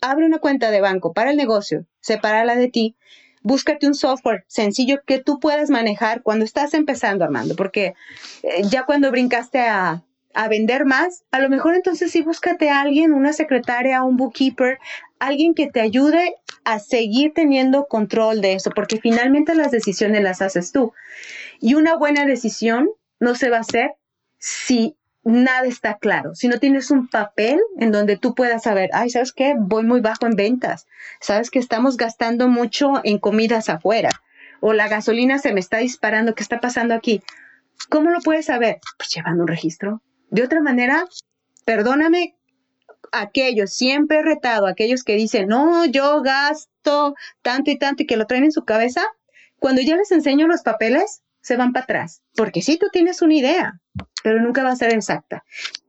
abre 0.00 0.24
una 0.24 0.38
cuenta 0.38 0.70
de 0.70 0.80
banco 0.80 1.12
para 1.12 1.30
el 1.32 1.36
negocio, 1.36 1.84
sepárala 2.00 2.56
de 2.56 2.68
ti, 2.68 2.96
búscate 3.40 3.86
un 3.86 3.94
software 3.94 4.44
sencillo 4.46 5.00
que 5.06 5.18
tú 5.18 5.40
puedas 5.40 5.70
manejar 5.70 6.22
cuando 6.22 6.44
estás 6.44 6.74
empezando, 6.74 7.24
Armando, 7.24 7.56
porque 7.56 7.94
eh, 8.42 8.62
ya 8.64 8.84
cuando 8.84 9.10
brincaste 9.10 9.60
a, 9.60 10.04
a 10.34 10.48
vender 10.48 10.84
más, 10.84 11.24
a 11.30 11.40
lo 11.40 11.48
mejor 11.48 11.74
entonces 11.74 12.10
sí 12.12 12.22
búscate 12.22 12.70
a 12.70 12.80
alguien, 12.80 13.12
una 13.12 13.32
secretaria, 13.32 14.02
un 14.02 14.16
bookkeeper, 14.16 14.78
alguien 15.18 15.54
que 15.54 15.68
te 15.68 15.80
ayude 15.80 16.34
a 16.64 16.78
seguir 16.78 17.32
teniendo 17.34 17.86
control 17.86 18.40
de 18.40 18.54
eso, 18.54 18.70
porque 18.70 19.00
finalmente 19.00 19.54
las 19.54 19.70
decisiones 19.70 20.22
las 20.22 20.42
haces 20.42 20.72
tú. 20.72 20.92
Y 21.60 21.74
una 21.74 21.96
buena 21.96 22.26
decisión 22.26 22.90
no 23.18 23.34
se 23.34 23.50
va 23.50 23.58
a 23.58 23.60
hacer 23.60 23.92
si 24.38 24.96
nada 25.24 25.66
está 25.66 25.98
claro. 25.98 26.34
Si 26.34 26.48
no 26.48 26.58
tienes 26.58 26.90
un 26.90 27.08
papel 27.08 27.60
en 27.78 27.92
donde 27.92 28.16
tú 28.16 28.34
puedas 28.34 28.62
saber, 28.62 28.90
ay, 28.92 29.10
¿sabes 29.10 29.32
qué? 29.32 29.54
Voy 29.58 29.84
muy 29.84 30.00
bajo 30.00 30.26
en 30.26 30.36
ventas. 30.36 30.86
¿Sabes 31.20 31.50
que 31.50 31.58
estamos 31.58 31.96
gastando 31.96 32.48
mucho 32.48 33.00
en 33.04 33.18
comidas 33.18 33.68
afuera? 33.68 34.10
O 34.60 34.72
la 34.72 34.88
gasolina 34.88 35.38
se 35.38 35.52
me 35.52 35.60
está 35.60 35.78
disparando, 35.78 36.34
¿qué 36.34 36.42
está 36.42 36.60
pasando 36.60 36.94
aquí? 36.94 37.22
¿Cómo 37.88 38.10
lo 38.10 38.20
puedes 38.20 38.46
saber? 38.46 38.78
Pues 38.98 39.10
llevando 39.14 39.42
un 39.42 39.48
registro. 39.48 40.02
De 40.30 40.42
otra 40.42 40.60
manera, 40.60 41.04
perdóname, 41.64 42.36
aquellos, 43.12 43.72
siempre 43.72 44.18
he 44.18 44.22
retado 44.22 44.66
aquellos 44.66 45.02
que 45.02 45.16
dicen, 45.16 45.48
no, 45.48 45.86
yo 45.86 46.22
gasto 46.22 47.14
tanto 47.42 47.70
y 47.70 47.78
tanto 47.78 48.02
y 48.02 48.06
que 48.06 48.16
lo 48.16 48.26
traen 48.26 48.44
en 48.44 48.52
su 48.52 48.64
cabeza, 48.64 49.02
cuando 49.58 49.82
yo 49.82 49.96
les 49.96 50.12
enseño 50.12 50.46
los 50.46 50.62
papeles, 50.62 51.22
se 51.40 51.56
van 51.56 51.72
para 51.72 51.84
atrás. 51.84 52.22
Porque 52.36 52.62
sí, 52.62 52.78
tú 52.78 52.88
tienes 52.92 53.22
una 53.22 53.34
idea, 53.34 53.80
pero 54.22 54.40
nunca 54.40 54.62
va 54.62 54.70
a 54.70 54.76
ser 54.76 54.92
exacta. 54.92 55.44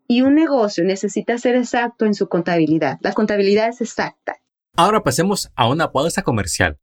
Y 0.07 0.21
un 0.21 0.35
negocio 0.35 0.83
necesita 0.83 1.37
ser 1.37 1.55
exacto 1.55 2.05
en 2.05 2.13
su 2.13 2.27
contabilidad. 2.27 2.97
La 3.01 3.13
contabilidad 3.13 3.69
es 3.69 3.81
exacta. 3.81 4.37
Ahora 4.75 5.03
pasemos 5.03 5.51
a 5.55 5.67
una 5.67 5.91
pausa 5.91 6.21
comercial. 6.21 6.77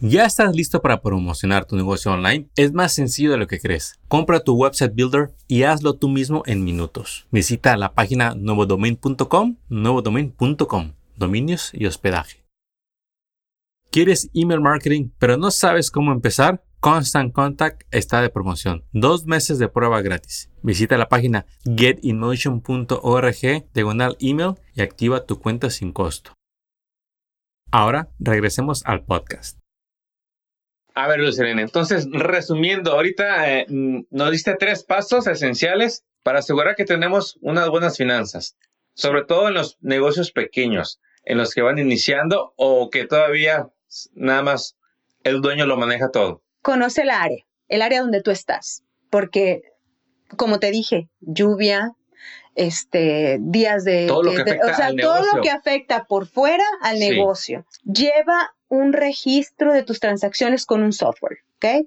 ¿Ya 0.00 0.24
estás 0.24 0.54
listo 0.56 0.82
para 0.82 1.00
promocionar 1.00 1.64
tu 1.64 1.76
negocio 1.76 2.10
online? 2.10 2.48
Es 2.56 2.72
más 2.72 2.92
sencillo 2.92 3.30
de 3.30 3.36
lo 3.36 3.46
que 3.46 3.60
crees. 3.60 4.00
Compra 4.08 4.40
tu 4.40 4.54
website 4.54 4.94
builder 4.94 5.30
y 5.46 5.62
hazlo 5.62 5.94
tú 5.94 6.08
mismo 6.08 6.42
en 6.46 6.64
minutos. 6.64 7.26
Visita 7.30 7.76
la 7.76 7.92
página 7.92 8.34
nuevodomain.com, 8.34 9.56
nuevodomain.com, 9.68 10.92
dominios 11.16 11.70
y 11.72 11.86
hospedaje. 11.86 12.42
¿Quieres 13.92 14.28
email 14.34 14.60
marketing 14.60 15.10
pero 15.18 15.36
no 15.36 15.50
sabes 15.50 15.90
cómo 15.90 16.12
empezar? 16.12 16.64
Constant 16.82 17.32
Contact 17.32 17.82
está 17.92 18.20
de 18.22 18.28
promoción. 18.28 18.84
Dos 18.90 19.24
meses 19.24 19.60
de 19.60 19.68
prueba 19.68 20.02
gratis. 20.02 20.50
Visita 20.62 20.98
la 20.98 21.08
página 21.08 21.46
getinmotion.org 21.64 23.70
diagonal 23.72 24.16
email 24.18 24.54
y 24.74 24.82
activa 24.82 25.24
tu 25.24 25.38
cuenta 25.38 25.70
sin 25.70 25.92
costo. 25.92 26.32
Ahora 27.70 28.08
regresemos 28.18 28.82
al 28.84 29.04
podcast. 29.04 29.60
A 30.96 31.06
ver, 31.06 31.20
Lucelene, 31.20 31.62
entonces, 31.62 32.08
resumiendo, 32.10 32.94
ahorita 32.94 33.60
eh, 33.60 33.66
mm, 33.68 34.06
nos 34.10 34.32
diste 34.32 34.56
tres 34.56 34.82
pasos 34.82 35.28
esenciales 35.28 36.04
para 36.24 36.40
asegurar 36.40 36.74
que 36.74 36.84
tenemos 36.84 37.38
unas 37.42 37.68
buenas 37.68 37.96
finanzas, 37.96 38.56
sobre 38.94 39.24
todo 39.24 39.46
en 39.46 39.54
los 39.54 39.78
negocios 39.82 40.32
pequeños, 40.32 41.00
en 41.24 41.38
los 41.38 41.54
que 41.54 41.62
van 41.62 41.78
iniciando 41.78 42.54
o 42.56 42.90
que 42.90 43.06
todavía 43.06 43.68
nada 44.14 44.42
más 44.42 44.76
el 45.22 45.40
dueño 45.40 45.66
lo 45.66 45.76
maneja 45.76 46.10
todo. 46.10 46.41
Conoce 46.62 47.02
el 47.02 47.10
área, 47.10 47.44
el 47.68 47.82
área 47.82 48.00
donde 48.00 48.22
tú 48.22 48.30
estás, 48.30 48.82
porque, 49.10 49.62
como 50.36 50.58
te 50.60 50.70
dije, 50.70 51.08
lluvia, 51.20 51.92
este, 52.54 53.38
días 53.40 53.84
de... 53.84 54.06
Todo 54.06 54.22
lo 54.22 54.30
que 54.32 54.44
de- 54.44 54.50
afecta 54.52 54.72
o 54.72 54.74
sea, 54.76 54.86
al 54.86 54.96
todo 54.96 55.14
negocio. 55.14 55.36
lo 55.36 55.42
que 55.42 55.50
afecta 55.50 56.04
por 56.04 56.26
fuera 56.26 56.64
al 56.82 56.98
Sí. 56.98 57.08
negocio. 57.10 57.66
Lleva 57.84 58.54
un 58.68 58.92
registro 58.92 59.72
de 59.72 59.82
tus 59.82 60.00
transacciones 60.00 60.66
con 60.66 60.82
un 60.82 60.92
software, 60.92 61.38
¿ok? 61.56 61.86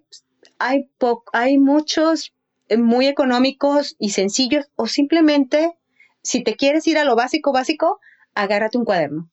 Hay, 0.60 0.90
po- 0.98 1.24
hay 1.34 1.58
muchos 1.58 2.34
eh, 2.68 2.78
muy 2.78 3.08
económicos 3.08 3.96
y 4.00 4.10
sencillos 4.10 4.66
o 4.76 4.88
simplemente, 4.88 5.78
si 6.24 6.44
te 6.44 6.56
quieres 6.56 6.88
ir 6.88 6.98
a 6.98 7.04
lo 7.04 7.16
básico, 7.16 7.52
básico, 7.54 8.00
agárrate 8.34 8.78
un 8.78 8.86
cuaderno. 8.86 9.30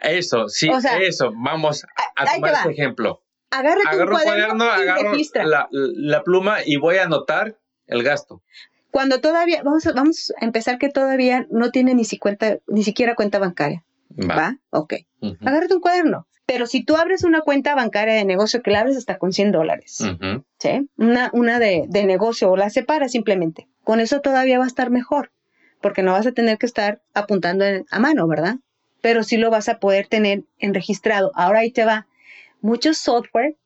Eso, 0.00 0.48
sí, 0.48 0.68
O 0.68 0.80
sea, 0.80 0.98
eso, 0.98 1.30
vamos 1.34 1.84
a 2.16 2.34
tomar 2.34 2.52
va. 2.52 2.58
este 2.58 2.70
ejemplo. 2.72 3.21
Agárrate 3.52 3.88
Agarro 3.88 4.12
un 4.12 4.16
un 4.16 4.22
cuaderno, 4.22 4.64
y 4.64 4.68
agarro 4.82 5.10
registra. 5.12 5.44
la, 5.44 5.68
la 5.70 6.22
pluma 6.24 6.58
y 6.64 6.76
voy 6.76 6.96
a 6.96 7.04
anotar 7.04 7.58
el 7.86 8.02
gasto. 8.02 8.42
Cuando 8.90 9.20
todavía, 9.20 9.62
vamos 9.62 9.86
a, 9.86 9.92
vamos 9.92 10.32
a 10.40 10.44
empezar 10.44 10.78
que 10.78 10.88
todavía 10.90 11.46
no 11.50 11.70
tiene 11.70 11.94
ni, 11.94 12.04
si 12.04 12.18
cuenta, 12.18 12.58
ni 12.66 12.82
siquiera 12.82 13.14
cuenta 13.14 13.38
bancaria. 13.38 13.84
Va. 14.18 14.34
¿Va? 14.36 14.56
Ok. 14.70 14.94
Agárrate 15.46 15.74
un 15.74 15.80
cuaderno. 15.80 16.26
Pero 16.44 16.66
si 16.66 16.84
tú 16.84 16.96
abres 16.96 17.22
una 17.24 17.40
cuenta 17.40 17.74
bancaria 17.74 18.14
de 18.14 18.24
negocio, 18.24 18.62
que 18.62 18.70
la 18.72 18.80
abres 18.80 18.96
hasta 18.96 19.16
con 19.18 19.32
100 19.32 19.52
dólares. 19.52 19.98
¿sí? 20.58 20.90
Una, 20.96 21.30
una 21.32 21.58
de, 21.58 21.84
de 21.88 22.04
negocio 22.04 22.50
o 22.50 22.56
la 22.56 22.68
separas 22.68 23.12
simplemente. 23.12 23.68
Con 23.84 24.00
eso 24.00 24.20
todavía 24.20 24.58
va 24.58 24.64
a 24.64 24.68
estar 24.68 24.90
mejor, 24.90 25.30
porque 25.80 26.02
no 26.02 26.12
vas 26.12 26.26
a 26.26 26.32
tener 26.32 26.58
que 26.58 26.66
estar 26.66 27.00
apuntando 27.14 27.64
en- 27.64 27.86
a 27.90 27.98
mano, 28.00 28.26
¿verdad? 28.26 28.56
Pero 29.00 29.22
sí 29.22 29.36
lo 29.38 29.50
vas 29.50 29.68
a 29.68 29.78
poder 29.78 30.06
tener 30.08 30.42
en 30.58 30.74
registrado. 30.74 31.30
Ahora 31.34 31.60
ahí 31.60 31.70
te 31.70 31.84
va. 31.84 32.06
Muchos 32.62 32.98
software 32.98 33.56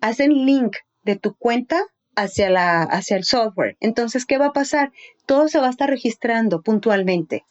hacen 0.00 0.46
link 0.46 0.76
de 1.04 1.16
tu 1.16 1.34
cuenta 1.34 1.80
hacia, 2.16 2.50
la, 2.50 2.82
hacia 2.82 3.16
el 3.16 3.24
software. 3.24 3.76
Entonces, 3.80 4.26
¿qué 4.26 4.38
va 4.38 4.46
a 4.46 4.52
pasar? 4.52 4.90
Todo 5.26 5.48
se 5.48 5.60
va 5.60 5.68
a 5.68 5.70
estar 5.70 5.88
registrando 5.88 6.62
puntualmente. 6.62 7.44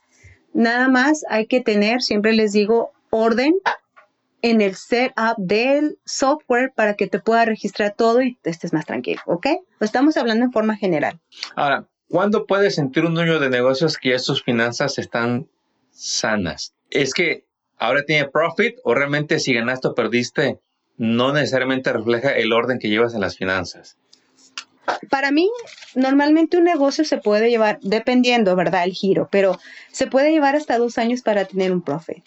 Nada 0.54 0.90
más 0.90 1.24
hay 1.30 1.48
que 1.48 1.62
tener, 1.62 2.02
siempre 2.02 2.34
les 2.34 2.52
digo, 2.52 2.92
orden 3.10 3.54
en 4.42 4.62
el 4.62 4.76
setup 4.76 5.38
del 5.38 6.00
software 6.06 6.74
para 6.76 6.96
que 6.96 7.08
te 7.08 7.20
pueda 7.20 7.46
registrar 7.46 7.94
todo 7.96 8.22
y 8.22 8.38
estés 8.44 8.74
más 8.74 8.86
tranquilo, 8.86 9.22
¿ok? 9.26 9.48
Lo 9.80 9.86
estamos 9.86 10.18
hablando 10.18 10.46
en 10.46 10.52
forma 10.52 10.76
general. 10.76 11.20
Ahora, 11.56 11.88
¿cuándo 12.10 12.46
puede 12.48 12.72
sentir 12.72 13.06
un 13.06 13.14
dueño 13.14 13.40
de 13.40 13.50
negocios 13.50 13.98
que 13.98 14.10
ya 14.10 14.20
sus 14.20 14.44
finanzas 14.44 14.98
están 14.98 15.48
sanas? 15.92 16.74
¿Es 16.90 17.14
que 17.14 17.46
ahora 17.78 18.04
tiene 18.04 18.30
profit 18.30 18.78
o 18.84 18.94
realmente 18.96 19.40
si 19.40 19.54
ganaste 19.54 19.90
o 19.90 19.96
perdiste 19.96 20.60
no 20.98 21.34
necesariamente 21.34 21.92
refleja 21.92 22.32
el 22.32 22.54
orden 22.54 22.80
que 22.80 22.90
llevas 22.90 23.14
en 23.14 23.22
las 23.22 23.38
finanzas? 23.38 23.98
Para 25.10 25.32
mí, 25.32 25.50
normalmente 25.96 26.58
un 26.58 26.64
negocio 26.64 27.06
se 27.06 27.18
puede 27.18 27.50
llevar, 27.50 27.80
dependiendo, 27.82 28.56
¿verdad? 28.56 28.84
El 28.84 28.94
giro, 28.94 29.28
pero 29.32 29.60
se 29.92 30.08
puede 30.08 30.32
llevar 30.32 30.56
hasta 30.56 30.78
dos 30.78 30.98
años 30.98 31.22
para 31.22 31.46
tener 31.46 31.72
un 31.72 31.82
profit. 31.82 32.24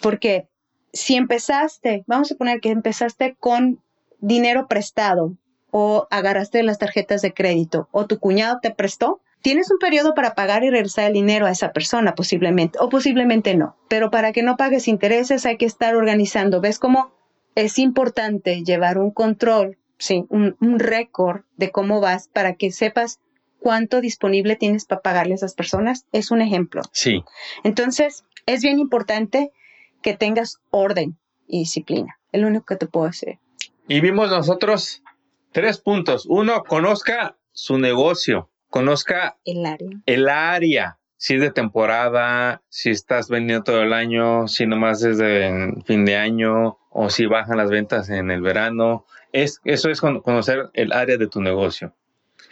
Porque 0.00 0.48
si 0.92 1.16
empezaste, 1.16 2.04
vamos 2.06 2.30
a 2.30 2.36
poner 2.36 2.60
que 2.60 2.70
empezaste 2.70 3.36
con 3.38 3.80
dinero 4.20 4.68
prestado 4.68 5.36
o 5.70 6.06
agarraste 6.10 6.62
las 6.62 6.78
tarjetas 6.78 7.20
de 7.20 7.34
crédito 7.34 7.88
o 7.90 8.06
tu 8.06 8.18
cuñado 8.18 8.58
te 8.62 8.70
prestó, 8.70 9.20
tienes 9.42 9.70
un 9.70 9.78
periodo 9.78 10.14
para 10.14 10.34
pagar 10.34 10.62
y 10.64 10.70
regresar 10.70 11.06
el 11.06 11.14
dinero 11.14 11.46
a 11.46 11.50
esa 11.50 11.72
persona 11.72 12.14
posiblemente 12.14 12.78
o 12.80 12.88
posiblemente 12.88 13.56
no. 13.56 13.76
Pero 13.88 14.10
para 14.10 14.32
que 14.32 14.42
no 14.42 14.56
pagues 14.56 14.88
intereses 14.88 15.44
hay 15.46 15.56
que 15.56 15.66
estar 15.66 15.96
organizando. 15.96 16.60
¿Ves 16.60 16.78
cómo 16.78 17.12
es 17.54 17.78
importante 17.78 18.62
llevar 18.64 18.98
un 18.98 19.10
control, 19.10 19.78
sí, 19.98 20.24
un, 20.28 20.56
un 20.60 20.78
récord 20.78 21.42
de 21.56 21.70
cómo 21.70 22.00
vas 22.00 22.28
para 22.28 22.54
que 22.54 22.72
sepas 22.72 23.20
cuánto 23.60 24.00
disponible 24.00 24.56
tienes 24.56 24.84
para 24.84 25.00
pagarle 25.00 25.32
a 25.32 25.36
esas 25.36 25.54
personas? 25.54 26.06
Es 26.12 26.30
un 26.30 26.42
ejemplo. 26.42 26.82
Sí. 26.92 27.24
Entonces, 27.64 28.24
es 28.46 28.62
bien 28.62 28.78
importante 28.78 29.52
que 30.02 30.14
tengas 30.14 30.60
orden 30.70 31.16
y 31.46 31.60
disciplina. 31.60 32.18
Es 32.30 32.42
lo 32.42 32.48
único 32.48 32.66
que 32.66 32.76
te 32.76 32.86
puedo 32.86 33.06
decir. 33.06 33.38
Y 33.88 34.00
vimos 34.00 34.30
nosotros 34.30 35.02
tres 35.52 35.78
puntos. 35.78 36.26
Uno, 36.28 36.62
conozca 36.64 37.38
su 37.52 37.78
negocio, 37.78 38.50
conozca 38.68 39.38
El 39.44 39.64
área. 39.64 39.88
el 40.04 40.28
área, 40.28 40.98
si 41.16 41.36
es 41.36 41.40
de 41.40 41.50
temporada, 41.50 42.62
si 42.68 42.90
estás 42.90 43.28
vendiendo 43.30 43.64
todo 43.64 43.82
el 43.82 43.94
año, 43.94 44.46
si 44.46 44.66
nomás 44.66 45.02
es 45.04 45.16
de 45.16 45.72
fin 45.86 46.04
de 46.04 46.16
año 46.16 46.78
o 46.94 47.10
si 47.10 47.26
bajan 47.26 47.58
las 47.58 47.70
ventas 47.70 48.08
en 48.08 48.30
el 48.30 48.40
verano. 48.40 49.04
Es, 49.32 49.60
eso 49.64 49.90
es 49.90 50.00
con- 50.00 50.20
conocer 50.20 50.70
el 50.74 50.92
área 50.92 51.18
de 51.18 51.26
tu 51.26 51.42
negocio. 51.42 51.92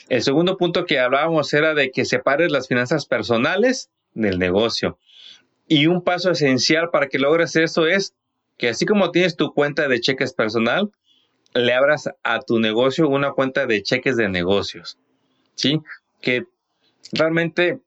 El 0.08 0.22
segundo 0.22 0.58
punto 0.58 0.84
que 0.84 0.98
hablábamos 0.98 1.54
era 1.54 1.74
de 1.74 1.90
que 1.92 2.04
separes 2.04 2.50
las 2.50 2.66
finanzas 2.66 3.06
personales 3.06 3.88
del 4.14 4.38
negocio. 4.40 4.98
Y 5.68 5.86
un 5.86 6.02
paso 6.02 6.32
esencial 6.32 6.90
para 6.90 7.06
que 7.06 7.20
logres 7.20 7.54
eso 7.56 7.86
es 7.86 8.14
que 8.58 8.68
así 8.68 8.84
como 8.84 9.12
tienes 9.12 9.36
tu 9.36 9.54
cuenta 9.54 9.86
de 9.86 10.00
cheques 10.00 10.34
personal, 10.34 10.90
le 11.54 11.72
abras 11.72 12.10
a 12.24 12.40
tu 12.40 12.58
negocio 12.58 13.08
una 13.08 13.30
cuenta 13.30 13.66
de 13.66 13.82
cheques 13.82 14.16
de 14.16 14.28
negocios. 14.28 14.98
¿Sí? 15.54 15.80
Que 16.20 16.46
realmente 17.12 17.78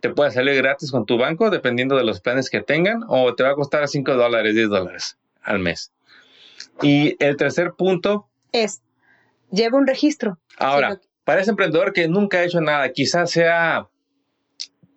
te 0.00 0.10
puede 0.10 0.30
salir 0.30 0.54
gratis 0.54 0.92
con 0.92 1.06
tu 1.06 1.18
banco, 1.18 1.50
dependiendo 1.50 1.96
de 1.96 2.04
los 2.04 2.20
planes 2.20 2.50
que 2.50 2.62
tengan, 2.62 3.02
o 3.08 3.34
te 3.34 3.42
va 3.42 3.50
a 3.50 3.54
costar 3.54 3.86
5 3.88 4.14
dólares, 4.14 4.54
10 4.54 4.68
dólares 4.68 5.18
al 5.48 5.58
mes. 5.58 5.92
Y 6.82 7.16
el 7.22 7.36
tercer 7.36 7.72
punto, 7.76 8.28
Es, 8.52 8.82
lleva 9.50 9.78
un 9.78 9.86
registro. 9.86 10.38
ahora, 10.58 11.00
para 11.24 11.40
ese 11.40 11.50
emprendedor 11.50 11.92
que 11.92 12.08
nunca 12.08 12.38
ha 12.38 12.44
hecho 12.44 12.60
nada, 12.60 12.90
quizás 12.92 13.30
sea 13.30 13.88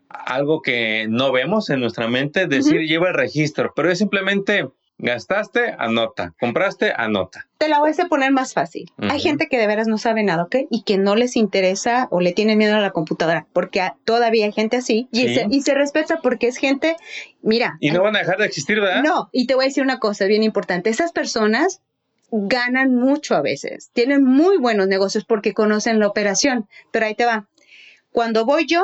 algo 0.10 0.62
que 0.62 1.08
no 1.10 1.31
vemos 1.31 1.70
en 1.70 1.79
nuestra 1.79 2.08
mente, 2.08 2.48
decir 2.48 2.81
lleva 2.81 3.10
el 3.10 3.13
registro, 3.15 3.74
pero 3.75 3.91
es 3.91 3.98
simplemente 3.98 4.70
gastaste, 5.01 5.75
anota, 5.77 6.34
compraste, 6.39 6.93
anota. 6.96 7.48
Te 7.58 7.67
la 7.67 7.79
voy 7.79 7.91
a 7.98 8.05
poner 8.08 8.31
más 8.31 8.53
fácil. 8.53 8.91
Hay 8.98 9.20
gente 9.20 9.48
que 9.48 9.58
de 9.58 9.67
veras 9.67 9.88
no 9.88 9.98
sabe 9.98 10.24
nada, 10.24 10.43
¿ok? 10.43 10.55
Y 10.70 10.84
que 10.84 10.98
no 10.98 11.15
les 11.15 11.36
interesa 11.36 12.08
o 12.12 12.22
le 12.22 12.34
tienen 12.34 12.58
miedo 12.58 12.75
a 12.75 12.79
la 12.79 12.91
computadora, 12.91 13.46
porque 13.53 13.81
todavía 14.05 14.46
hay 14.46 14.51
gente 14.51 14.77
así 14.77 15.08
y, 15.12 15.27
Sí. 15.27 15.36
se, 15.36 15.46
y 15.50 15.62
se 15.62 15.74
respeta 15.74 16.20
porque 16.24 16.48
es 16.48 16.58
gente, 16.58 16.96
mira, 17.41 17.77
Y 17.79 17.91
no 17.91 18.03
van 18.03 18.15
a 18.15 18.20
dejar 18.20 18.38
de 18.38 18.46
existir, 18.46 18.79
¿verdad? 18.79 19.03
No, 19.03 19.29
y 19.31 19.48
te 19.48 19.55
voy 19.55 19.65
a 19.65 19.67
decir 19.67 19.84
una 19.84 20.00
cosa 20.00 20.25
bien 20.25 20.43
importante. 20.43 20.89
Esas 20.89 21.12
personas 21.12 21.81
ganan 22.31 22.96
mucho 22.96 23.36
a 23.36 23.41
veces, 23.41 23.89
tienen 23.93 24.24
muy 24.24 24.58
buenos 24.58 24.88
negocios 24.88 25.25
porque 25.25 25.53
conocen 25.53 26.00
la 26.00 26.08
operación, 26.08 26.67
pero 26.91 27.05
ahí 27.05 27.15
te 27.15 27.25
va. 27.25 27.48
Cuando 28.12 28.46
voy 28.46 28.65
yo, 28.65 28.84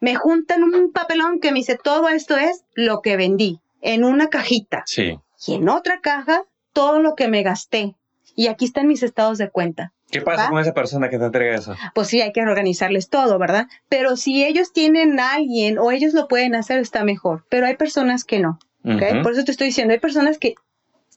me 0.00 0.14
juntan 0.14 0.62
un 0.64 0.90
papelón 0.92 1.40
que 1.40 1.50
me 1.52 1.58
dice 1.58 1.78
todo 1.82 2.08
esto 2.08 2.36
es 2.38 2.64
lo 2.74 3.02
que 3.02 3.16
vendí 3.18 3.60
en 3.82 4.02
una 4.04 4.28
cajita 4.28 4.82
Sí. 4.86 5.18
Y 5.46 5.54
en 5.54 5.68
otra 5.68 6.00
caja 6.00 6.44
todo 6.72 7.00
lo 7.00 7.14
que 7.14 7.28
me 7.28 7.42
gasté. 7.42 7.94
Y 8.36 8.46
aquí 8.46 8.64
están 8.64 8.86
mis 8.86 9.02
estados 9.02 9.38
de 9.38 9.50
cuenta. 9.50 9.92
¿Qué 10.10 10.22
pasa 10.22 10.44
¿Va? 10.44 10.50
con 10.50 10.60
esa 10.60 10.72
persona 10.72 11.08
que 11.08 11.18
te 11.18 11.24
entrega 11.24 11.56
eso? 11.56 11.74
Pues 11.94 12.08
sí, 12.08 12.20
hay 12.20 12.32
que 12.32 12.42
organizarles 12.42 13.08
todo, 13.08 13.38
¿verdad? 13.38 13.66
Pero 13.88 14.16
si 14.16 14.44
ellos 14.44 14.72
tienen 14.72 15.18
a 15.20 15.34
alguien 15.34 15.78
o 15.78 15.90
ellos 15.90 16.14
lo 16.14 16.26
pueden 16.26 16.54
hacer, 16.54 16.78
está 16.78 17.04
mejor. 17.04 17.44
Pero 17.48 17.66
hay 17.66 17.76
personas 17.76 18.24
que 18.24 18.40
no. 18.40 18.58
Por 18.82 19.32
eso 19.32 19.44
te 19.44 19.50
estoy 19.50 19.68
diciendo, 19.68 19.92
hay 19.92 20.00
personas 20.00 20.38
que 20.38 20.54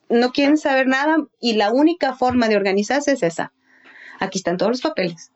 no 0.10 0.32
quieren 0.32 0.58
saber 0.58 0.88
nada 0.88 1.18
y 1.40 1.54
la 1.54 1.72
única 1.72 2.14
forma 2.14 2.50
de 2.50 2.58
organizarse 2.58 3.14
es 3.14 3.24
esa. 3.24 3.54
Aquí 4.20 4.38
están 4.38 4.58
todos 4.58 4.72
los 4.72 4.82
papeles 4.82 5.32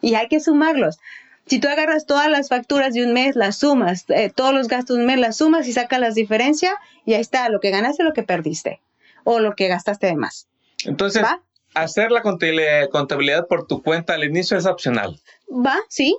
y 0.00 0.14
hay 0.14 0.28
que 0.28 0.40
sumarlos. 0.40 0.98
Si 1.46 1.58
tú 1.60 1.68
agarras 1.68 2.06
todas 2.06 2.30
las 2.30 2.48
facturas 2.48 2.94
de 2.94 3.04
un 3.04 3.12
mes, 3.12 3.36
las 3.36 3.58
sumas, 3.58 4.04
eh, 4.08 4.30
todos 4.34 4.54
los 4.54 4.68
gastos 4.68 4.96
de 4.96 5.02
un 5.02 5.06
mes, 5.06 5.18
las 5.18 5.36
sumas 5.36 5.66
y 5.68 5.72
sacas 5.72 6.00
las 6.00 6.14
diferencias 6.14 6.72
y 7.04 7.14
ahí 7.14 7.20
está 7.20 7.48
lo 7.50 7.60
que 7.60 7.70
ganaste, 7.70 8.02
lo 8.02 8.12
que 8.14 8.22
perdiste 8.22 8.80
o 9.24 9.40
lo 9.40 9.54
que 9.54 9.68
gastaste 9.68 10.06
de 10.06 10.16
más. 10.16 10.46
Entonces, 10.84 11.22
¿Va? 11.22 11.40
hacer 11.74 12.10
la 12.10 12.22
contabili- 12.22 12.88
contabilidad 12.90 13.46
por 13.46 13.66
tu 13.66 13.82
cuenta 13.82 14.14
al 14.14 14.24
inicio 14.24 14.56
es 14.56 14.64
opcional. 14.66 15.20
¿Va? 15.50 15.76
¿Sí? 15.88 16.16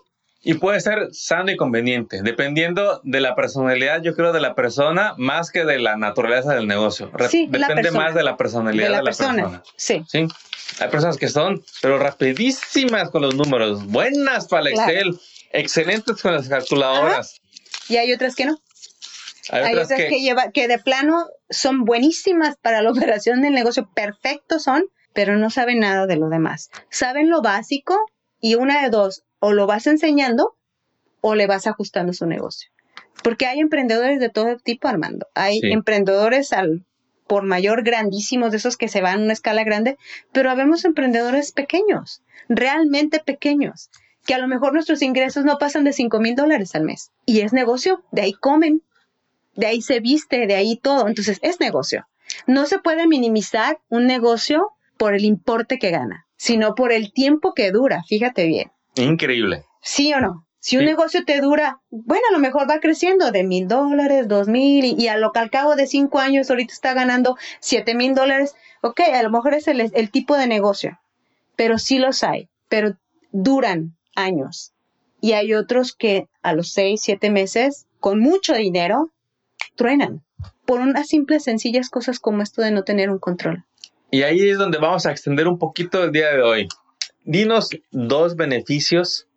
Y 0.47 0.53
puede 0.55 0.79
ser 0.79 1.07
sano 1.11 1.49
y 1.51 1.55
conveniente, 1.57 2.21
dependiendo 2.21 3.01
de 3.03 3.19
la 3.19 3.33
personalidad, 3.33 4.03
yo 4.03 4.15
creo, 4.15 4.31
de 4.31 4.39
la 4.41 4.53
persona, 4.53 5.15
más 5.17 5.49
que 5.49 5.65
de 5.65 5.79
la 5.79 5.97
naturaleza 5.97 6.53
del 6.53 6.67
negocio. 6.67 7.09
Sí, 7.31 7.47
Depende 7.49 7.89
más 7.89 8.13
de 8.13 8.21
la 8.21 8.37
personalidad 8.37 8.89
De 8.89 8.93
la 8.97 9.01
persona. 9.01 9.33
persona. 9.41 9.63
Sí. 9.75 10.03
Sí. 10.07 10.27
Hay 10.79 10.89
personas 10.89 11.17
que 11.17 11.29
son, 11.29 11.63
pero 11.81 11.97
rapidísimas 11.97 13.09
con 13.09 13.21
los 13.21 13.35
números, 13.35 13.85
buenas 13.85 14.47
para 14.47 14.69
el 14.69 14.73
Claro. 14.73 14.91
Excel, 14.91 15.19
excelentes 15.51 16.21
con 16.21 16.33
las 16.33 16.49
calculadoras. 16.49 17.41
Y 17.87 17.97
hay 17.97 18.11
otras 18.13 18.35
que 18.35 18.45
no. 18.45 18.59
Hay, 19.51 19.73
otras, 19.73 19.89
que, 19.89 20.21
lleva, 20.21 20.51
que 20.51 20.67
de 20.67 20.79
plano 20.79 21.27
son 21.49 21.85
buenísimas 21.85 22.55
para 22.61 22.81
la 22.81 22.91
operación 22.91 23.41
del 23.41 23.53
negocio, 23.53 23.89
perfectos 23.93 24.63
son, 24.63 24.85
pero 25.13 25.37
no 25.37 25.49
saben 25.49 25.79
nada 25.79 26.07
de 26.07 26.17
lo 26.17 26.29
demás. 26.29 26.69
Saben 26.89 27.29
lo 27.29 27.41
básico 27.41 27.97
y 28.41 28.55
una 28.55 28.81
de 28.81 28.89
dos, 28.89 29.23
o 29.39 29.53
lo 29.53 29.67
vas 29.67 29.87
enseñando 29.87 30.57
o 31.21 31.35
le 31.35 31.47
vas 31.47 31.67
ajustando 31.67 32.13
su 32.13 32.25
negocio. 32.25 32.69
Porque 33.23 33.45
hay 33.45 33.59
emprendedores 33.59 34.19
de 34.19 34.29
todo 34.29 34.57
tipo, 34.57 34.87
Armando. 34.87 35.27
Hay 35.33 35.59
emprendedores 35.63 36.53
al 36.53 36.85
por 37.27 37.43
mayor 37.43 37.83
grandísimos, 37.83 38.51
de 38.51 38.57
esos 38.57 38.77
que 38.77 38.87
se 38.87 39.01
van 39.01 39.19
a 39.19 39.23
una 39.23 39.33
escala 39.33 39.63
grande, 39.63 39.97
pero 40.31 40.49
habemos 40.51 40.85
emprendedores 40.85 41.51
pequeños, 41.51 42.21
realmente 42.49 43.19
pequeños, 43.19 43.89
que 44.25 44.33
a 44.33 44.39
lo 44.39 44.47
mejor 44.47 44.73
nuestros 44.73 45.01
ingresos 45.01 45.45
no 45.45 45.57
pasan 45.57 45.83
de 45.83 45.93
5 45.93 46.19
mil 46.19 46.35
dólares 46.35 46.75
al 46.75 46.83
mes. 46.83 47.11
Y 47.25 47.41
es 47.41 47.53
negocio, 47.53 48.03
de 48.11 48.23
ahí 48.23 48.33
comen, 48.33 48.81
de 49.55 49.67
ahí 49.67 49.81
se 49.81 49.99
viste, 49.99 50.47
de 50.47 50.55
ahí 50.55 50.77
todo. 50.77 51.07
Entonces 51.07 51.39
es 51.41 51.59
negocio. 51.59 52.07
No 52.47 52.65
se 52.65 52.79
puede 52.79 53.07
minimizar 53.07 53.79
un 53.89 54.05
negocio 54.07 54.71
por 54.97 55.13
el 55.13 55.25
importe 55.25 55.77
que 55.77 55.91
gana, 55.91 56.25
sino 56.37 56.75
por 56.75 56.91
el 56.91 57.11
tiempo 57.13 57.53
que 57.53 57.71
dura, 57.71 58.03
fíjate 58.07 58.45
bien. 58.47 58.71
Increíble. 58.95 59.65
¿Sí 59.81 60.13
o 60.13 60.19
no? 60.19 60.44
Si 60.65 60.77
un 60.77 60.85
negocio 60.85 61.23
te 61.25 61.41
dura, 61.41 61.79
bueno, 61.91 62.23
a 62.27 62.33
lo 62.33 62.39
mejor 62.39 62.67
va 62.67 62.79
creciendo 62.79 63.29
de 63.29 63.43
mil 63.43 63.67
dólares, 63.67 64.27
dos 64.27 64.47
mil, 64.47 64.99
y, 64.99 65.07
a 65.09 65.15
lo 65.15 65.31
que 65.31 65.37
al 65.37 65.51
cabo 65.51 65.75
de 65.75 65.85
cinco 65.85 66.17
años 66.17 66.49
ahorita 66.49 66.73
está 66.73 66.95
ganando 66.95 67.37
siete 67.59 67.93
mil 67.93 68.15
dólares, 68.15 68.55
ok, 68.81 68.99
a 69.13 69.21
lo 69.21 69.29
mejor 69.29 69.53
es 69.53 69.67
el, 69.67 69.79
el 69.79 70.09
tipo 70.09 70.35
de 70.35 70.47
negocio, 70.47 70.99
pero 71.55 71.77
sí 71.77 71.99
los 71.99 72.23
hay, 72.23 72.49
pero 72.67 72.97
duran 73.31 73.95
años. 74.15 74.73
Y 75.21 75.33
hay 75.33 75.53
otros 75.53 75.93
que 75.93 76.29
a 76.41 76.53
los 76.53 76.71
seis, 76.71 76.99
siete 76.99 77.29
meses, 77.29 77.85
con 77.99 78.19
mucho 78.19 78.55
dinero, 78.55 79.11
truenan 79.75 80.23
por 80.65 80.79
unas 80.79 81.09
simples, 81.09 81.43
sencillas 81.43 81.91
cosas 81.91 82.19
como 82.19 82.41
esto 82.41 82.63
de 82.63 82.71
no 82.71 82.83
tener 82.83 83.11
un 83.11 83.19
control. 83.19 83.63
Y 84.09 84.23
ahí 84.23 84.49
es 84.49 84.57
donde 84.57 84.79
vamos 84.79 85.05
a 85.05 85.11
extender 85.11 85.47
un 85.47 85.59
poquito 85.59 86.03
el 86.03 86.11
día 86.11 86.31
de 86.31 86.41
hoy. 86.41 86.67
Dinos 87.23 87.69
dos 87.91 88.35
beneficios 88.35 89.27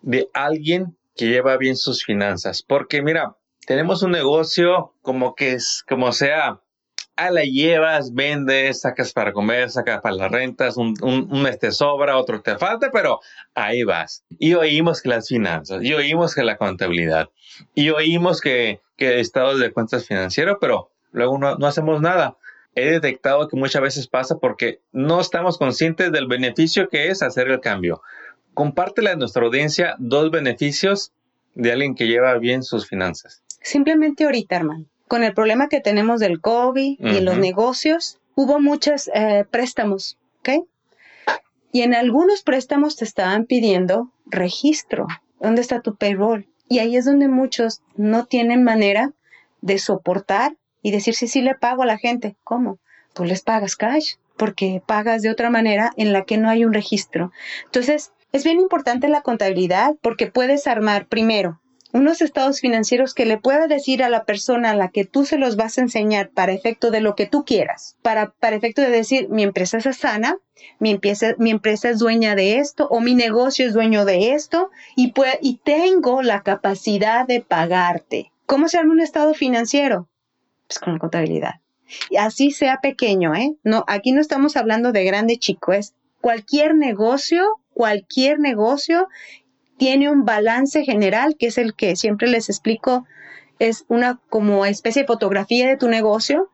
de 0.00 0.28
alguien 0.34 0.96
que 1.16 1.26
lleva 1.26 1.56
bien 1.56 1.76
sus 1.76 2.04
finanzas. 2.04 2.62
Porque 2.62 3.02
mira, 3.02 3.36
tenemos 3.66 4.02
un 4.02 4.12
negocio 4.12 4.94
como 5.02 5.34
que 5.34 5.52
es, 5.52 5.84
como 5.88 6.12
sea, 6.12 6.60
a 7.18 7.32
la 7.32 7.42
llevas, 7.42 8.14
vendes, 8.14 8.82
sacas 8.82 9.12
para 9.12 9.32
comer, 9.32 9.70
sacas 9.70 10.00
para 10.00 10.14
las 10.14 10.30
rentas, 10.30 10.76
un, 10.76 10.94
un, 11.02 11.42
mes 11.42 11.58
te 11.58 11.72
sobra, 11.72 12.16
otro 12.16 12.40
te 12.40 12.56
falta, 12.56 12.90
pero 12.92 13.18
ahí 13.56 13.82
vas. 13.82 14.24
Y 14.38 14.54
oímos 14.54 15.02
que 15.02 15.08
las 15.08 15.26
finanzas, 15.26 15.82
y 15.82 15.92
oímos 15.94 16.34
que 16.36 16.44
la 16.44 16.56
contabilidad, 16.56 17.28
y 17.74 17.90
oímos 17.90 18.40
que, 18.40 18.80
que 18.96 19.18
estado 19.18 19.58
de 19.58 19.72
cuentas 19.72 20.06
financiero, 20.06 20.58
pero 20.60 20.92
luego 21.10 21.38
no, 21.38 21.56
no 21.56 21.66
hacemos 21.66 22.00
nada. 22.00 22.36
He 22.76 22.88
detectado 22.88 23.48
que 23.48 23.56
muchas 23.56 23.82
veces 23.82 24.06
pasa 24.06 24.36
porque 24.38 24.80
no 24.92 25.20
estamos 25.20 25.58
conscientes 25.58 26.12
del 26.12 26.28
beneficio 26.28 26.88
que 26.88 27.08
es 27.08 27.22
hacer 27.22 27.50
el 27.50 27.60
cambio. 27.60 28.00
Compártela 28.58 29.12
a 29.12 29.14
nuestra 29.14 29.44
audiencia 29.44 29.94
dos 30.00 30.32
beneficios 30.32 31.12
de 31.54 31.70
alguien 31.70 31.94
que 31.94 32.08
lleva 32.08 32.36
bien 32.38 32.64
sus 32.64 32.88
finanzas. 32.88 33.40
Simplemente 33.62 34.24
ahorita, 34.24 34.56
hermano, 34.56 34.86
con 35.06 35.22
el 35.22 35.32
problema 35.32 35.68
que 35.68 35.78
tenemos 35.80 36.18
del 36.18 36.40
COVID 36.40 36.98
y 36.98 37.20
los 37.20 37.38
negocios, 37.38 38.18
hubo 38.34 38.58
muchos 38.58 39.08
eh, 39.14 39.44
préstamos, 39.48 40.18
¿ok? 40.40 40.66
Y 41.70 41.82
en 41.82 41.94
algunos 41.94 42.42
préstamos 42.42 42.96
te 42.96 43.04
estaban 43.04 43.44
pidiendo 43.44 44.10
registro. 44.26 45.06
¿Dónde 45.38 45.60
está 45.60 45.80
tu 45.80 45.94
payroll? 45.94 46.48
Y 46.68 46.80
ahí 46.80 46.96
es 46.96 47.04
donde 47.04 47.28
muchos 47.28 47.82
no 47.94 48.26
tienen 48.26 48.64
manera 48.64 49.12
de 49.60 49.78
soportar 49.78 50.56
y 50.82 50.90
decir 50.90 51.14
si 51.14 51.28
sí 51.28 51.42
le 51.42 51.54
pago 51.54 51.84
a 51.84 51.86
la 51.86 51.96
gente. 51.96 52.34
¿Cómo? 52.42 52.80
Tú 53.14 53.24
les 53.24 53.40
pagas 53.42 53.76
cash 53.76 54.14
porque 54.36 54.82
pagas 54.84 55.22
de 55.22 55.30
otra 55.30 55.48
manera 55.48 55.92
en 55.96 56.12
la 56.12 56.24
que 56.24 56.38
no 56.38 56.48
hay 56.48 56.64
un 56.64 56.74
registro. 56.74 57.30
Entonces, 57.66 58.10
es 58.32 58.44
bien 58.44 58.58
importante 58.58 59.08
la 59.08 59.22
contabilidad 59.22 59.94
porque 60.00 60.26
puedes 60.26 60.66
armar 60.66 61.06
primero 61.06 61.60
unos 61.92 62.20
estados 62.20 62.60
financieros 62.60 63.14
que 63.14 63.24
le 63.24 63.38
pueda 63.38 63.66
decir 63.66 64.02
a 64.02 64.08
la 64.08 64.24
persona 64.24 64.70
a 64.70 64.76
la 64.76 64.88
que 64.88 65.04
tú 65.04 65.24
se 65.24 65.38
los 65.38 65.56
vas 65.56 65.78
a 65.78 65.82
enseñar 65.82 66.30
para 66.30 66.52
efecto 66.52 66.90
de 66.90 67.00
lo 67.00 67.14
que 67.14 67.26
tú 67.26 67.44
quieras, 67.44 67.96
para, 68.02 68.30
para 68.32 68.56
efecto 68.56 68.82
de 68.82 68.90
decir, 68.90 69.28
mi 69.30 69.42
empresa 69.42 69.78
es 69.78 69.96
sana, 69.96 70.36
mi 70.78 70.90
empresa, 70.90 71.34
mi 71.38 71.50
empresa 71.50 71.88
es 71.88 71.98
dueña 71.98 72.34
de 72.34 72.58
esto 72.58 72.86
o 72.88 73.00
mi 73.00 73.14
negocio 73.14 73.66
es 73.66 73.72
dueño 73.72 74.04
de 74.04 74.32
esto 74.32 74.70
y, 74.96 75.12
y 75.40 75.60
tengo 75.64 76.22
la 76.22 76.42
capacidad 76.42 77.26
de 77.26 77.40
pagarte. 77.40 78.32
¿Cómo 78.46 78.68
se 78.68 78.78
arma 78.78 78.92
un 78.92 79.00
estado 79.00 79.34
financiero? 79.34 80.08
Pues 80.66 80.78
con 80.78 80.94
la 80.94 80.98
contabilidad. 80.98 81.60
Y 82.10 82.16
así 82.16 82.50
sea 82.50 82.80
pequeño, 82.82 83.34
¿eh? 83.34 83.54
No, 83.62 83.84
aquí 83.88 84.12
no 84.12 84.20
estamos 84.20 84.56
hablando 84.56 84.92
de 84.92 85.04
grande 85.04 85.38
chico, 85.38 85.72
es 85.72 85.94
cualquier 86.20 86.74
negocio 86.74 87.46
cualquier 87.78 88.40
negocio 88.40 89.06
tiene 89.76 90.10
un 90.10 90.24
balance 90.24 90.82
general, 90.82 91.36
que 91.38 91.46
es 91.46 91.58
el 91.58 91.76
que 91.76 91.94
siempre 91.94 92.26
les 92.26 92.48
explico, 92.48 93.06
es 93.60 93.84
una 93.86 94.20
como 94.30 94.66
especie 94.66 95.02
de 95.02 95.06
fotografía 95.06 95.68
de 95.68 95.76
tu 95.76 95.88
negocio, 95.88 96.50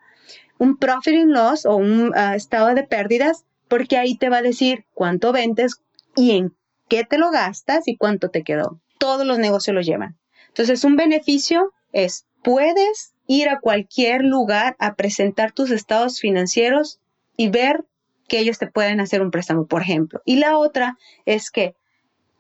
un 0.59 0.77
profit 0.77 1.15
and 1.15 1.33
loss 1.33 1.65
o 1.65 1.77
un 1.77 2.13
ah, 2.15 2.37
estado 2.37 2.75
de 2.75 2.83
pérdidas, 2.83 3.47
porque 3.69 3.97
ahí 3.97 4.19
te 4.19 4.29
va 4.29 4.37
a 4.37 4.43
decir 4.43 4.85
cuánto 4.93 5.33
vendes 5.33 5.81
y 6.15 6.33
en 6.33 6.55
qué 6.89 7.05
te 7.05 7.17
lo 7.17 7.31
gastas 7.31 7.89
y 7.89 7.97
cuánto 7.97 8.29
te 8.29 8.43
quedó. 8.43 8.79
Todos 8.99 9.27
los 9.27 9.39
negocios 9.39 9.75
lo 9.75 9.81
llevan. 9.81 10.19
Entonces, 10.49 10.85
un 10.85 10.97
beneficio 10.97 11.73
es, 11.93 12.27
puedes 12.43 13.15
ir 13.27 13.49
a 13.49 13.61
cualquier 13.61 14.25
lugar 14.25 14.77
a 14.79 14.95
presentar 14.95 15.53
tus 15.53 15.71
estados 15.71 16.21
financieros 16.21 17.01
y 17.35 17.49
ver 17.49 17.87
que 18.29 18.39
ellos 18.39 18.59
te 18.59 18.67
pueden 18.67 19.01
hacer 19.01 19.23
un 19.23 19.31
préstamo, 19.31 19.67
por 19.67 19.83
ejemplo. 19.83 20.21
Y 20.25 20.37
la 20.37 20.57
otra 20.59 20.99
es 21.27 21.51
que 21.51 21.75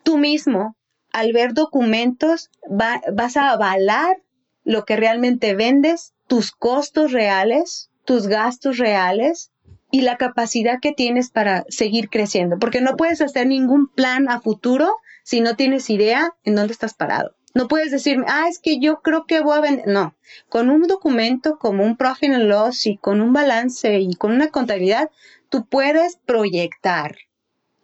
tú 0.02 0.18
mismo, 0.18 0.76
al 1.12 1.32
ver 1.32 1.54
documentos, 1.54 2.50
vas 2.68 3.36
a 3.36 3.50
avalar 3.50 4.22
lo 4.64 4.84
que 4.84 4.96
realmente 4.96 5.54
vendes, 5.54 6.14
tus 6.26 6.52
costos 6.52 7.12
reales, 7.12 7.90
tus 8.04 8.26
gastos 8.26 8.78
reales 8.78 9.50
y 9.90 10.00
la 10.00 10.16
capacidad 10.16 10.80
que 10.80 10.92
tienes 10.92 11.30
para 11.30 11.64
seguir 11.68 12.08
creciendo, 12.08 12.58
porque 12.58 12.80
no 12.80 12.96
puedes 12.96 13.20
hacer 13.20 13.46
ningún 13.46 13.86
plan 13.86 14.28
a 14.28 14.40
futuro 14.40 14.96
si 15.22 15.40
no 15.40 15.54
tienes 15.54 15.88
idea 15.90 16.34
en 16.44 16.56
dónde 16.56 16.72
estás 16.72 16.94
parado. 16.94 17.36
No 17.54 17.68
puedes 17.68 17.92
decirme, 17.92 18.24
ah, 18.28 18.48
es 18.48 18.58
que 18.58 18.80
yo 18.80 19.00
creo 19.00 19.26
que 19.26 19.40
voy 19.40 19.56
a 19.56 19.60
vender. 19.60 19.86
No, 19.86 20.16
con 20.48 20.70
un 20.70 20.82
documento 20.88 21.56
como 21.58 21.84
un 21.84 21.96
profit 21.96 22.32
and 22.32 22.48
loss 22.48 22.86
y 22.86 22.96
con 22.96 23.20
un 23.20 23.32
balance 23.32 24.00
y 24.00 24.14
con 24.14 24.32
una 24.32 24.48
contabilidad, 24.48 25.10
tú 25.54 25.68
puedes 25.68 26.18
proyectar 26.26 27.14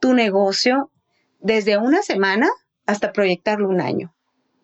tu 0.00 0.12
negocio 0.12 0.90
desde 1.38 1.78
una 1.78 2.02
semana 2.02 2.48
hasta 2.84 3.12
proyectarlo 3.12 3.68
un 3.68 3.80
año. 3.80 4.12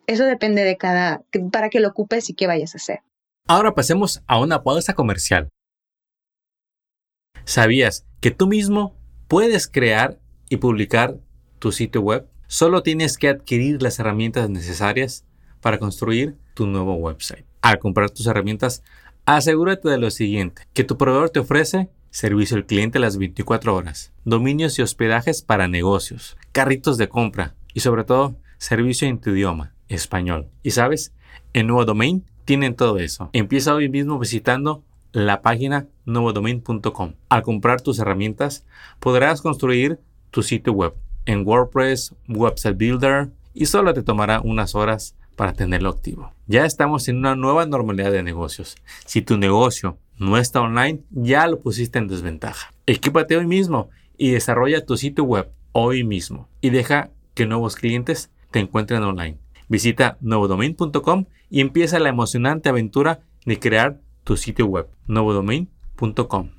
Eso 0.07 0.25
depende 0.25 0.65
de 0.65 0.75
cada, 0.75 1.23
para 1.53 1.69
que 1.69 1.79
lo 1.79 1.87
ocupes 1.87 2.29
y 2.29 2.33
qué 2.33 2.47
vayas 2.47 2.75
a 2.75 2.79
hacer. 2.79 2.99
Ahora 3.47 3.73
pasemos 3.73 4.21
a 4.27 4.41
una 4.41 4.61
pausa 4.61 4.93
comercial. 4.93 5.47
¿Sabías 7.45 8.05
que 8.19 8.31
tú 8.31 8.45
mismo 8.45 8.93
puedes 9.29 9.69
crear 9.69 10.19
y 10.49 10.57
publicar 10.57 11.15
tu 11.59 11.71
sitio 11.71 12.01
web? 12.01 12.27
Solo 12.47 12.83
tienes 12.83 13.17
que 13.17 13.29
adquirir 13.29 13.81
las 13.81 13.99
herramientas 13.99 14.49
necesarias 14.49 15.23
para 15.61 15.79
construir 15.79 16.35
tu 16.55 16.67
nuevo 16.67 16.95
website. 16.95 17.45
Al 17.61 17.79
comprar 17.79 18.09
tus 18.09 18.27
herramientas, 18.27 18.83
asegúrate 19.25 19.87
de 19.87 19.97
lo 19.97 20.11
siguiente, 20.11 20.63
que 20.73 20.83
tu 20.83 20.97
proveedor 20.97 21.29
te 21.29 21.39
ofrece 21.39 21.89
servicio 22.17 22.57
al 22.57 22.65
cliente 22.65 22.97
las 22.97 23.19
24 23.19 23.75
horas, 23.75 24.11
dominios 24.25 24.79
y 24.79 24.81
hospedajes 24.81 25.43
para 25.43 25.67
negocios, 25.67 26.35
carritos 26.51 26.97
de 26.97 27.09
compra 27.09 27.53
y 27.75 27.81
sobre 27.81 28.05
todo 28.05 28.37
servicio 28.57 29.07
en 29.07 29.19
tu 29.19 29.29
idioma, 29.29 29.75
español. 29.87 30.47
Y 30.63 30.71
sabes, 30.71 31.13
en 31.53 31.67
Nuevo 31.67 31.85
Domain 31.85 32.25
tienen 32.43 32.75
todo 32.75 32.97
eso. 32.97 33.29
Empieza 33.33 33.75
hoy 33.75 33.87
mismo 33.87 34.17
visitando 34.17 34.83
la 35.11 35.43
página 35.43 35.89
nuevodomain.com. 36.05 37.13
Al 37.29 37.43
comprar 37.43 37.81
tus 37.81 37.99
herramientas, 37.99 38.65
podrás 38.99 39.43
construir 39.43 39.99
tu 40.31 40.41
sitio 40.41 40.73
web 40.73 40.95
en 41.27 41.45
WordPress, 41.45 42.15
Website 42.27 42.79
Builder 42.79 43.29
y 43.53 43.67
solo 43.67 43.93
te 43.93 44.01
tomará 44.01 44.41
unas 44.41 44.73
horas 44.73 45.15
para 45.35 45.53
tenerlo 45.53 45.89
activo. 45.89 46.33
Ya 46.47 46.65
estamos 46.65 47.09
en 47.09 47.17
una 47.17 47.35
nueva 47.35 47.67
normalidad 47.67 48.11
de 48.11 48.23
negocios. 48.23 48.75
Si 49.05 49.21
tu 49.21 49.37
negocio 49.37 49.99
no 50.17 50.37
está 50.37 50.61
online, 50.61 51.01
ya 51.11 51.47
lo 51.47 51.59
pusiste 51.59 51.99
en 51.99 52.07
desventaja. 52.07 52.73
Equípate 52.85 53.37
hoy 53.37 53.47
mismo 53.47 53.89
y 54.17 54.31
desarrolla 54.31 54.85
tu 54.85 54.97
sitio 54.97 55.23
web 55.23 55.51
hoy 55.71 56.03
mismo 56.03 56.49
y 56.61 56.71
deja 56.71 57.11
que 57.33 57.45
nuevos 57.45 57.75
clientes 57.75 58.31
te 58.51 58.59
encuentren 58.59 59.03
online. 59.03 59.37
Visita 59.69 60.17
nuevodomain.com 60.21 61.25
y 61.49 61.61
empieza 61.61 61.99
la 61.99 62.09
emocionante 62.09 62.69
aventura 62.69 63.21
de 63.45 63.59
crear 63.59 63.99
tu 64.23 64.37
sitio 64.37 64.65
web, 64.65 64.87
nuevodomain.com. 65.07 66.51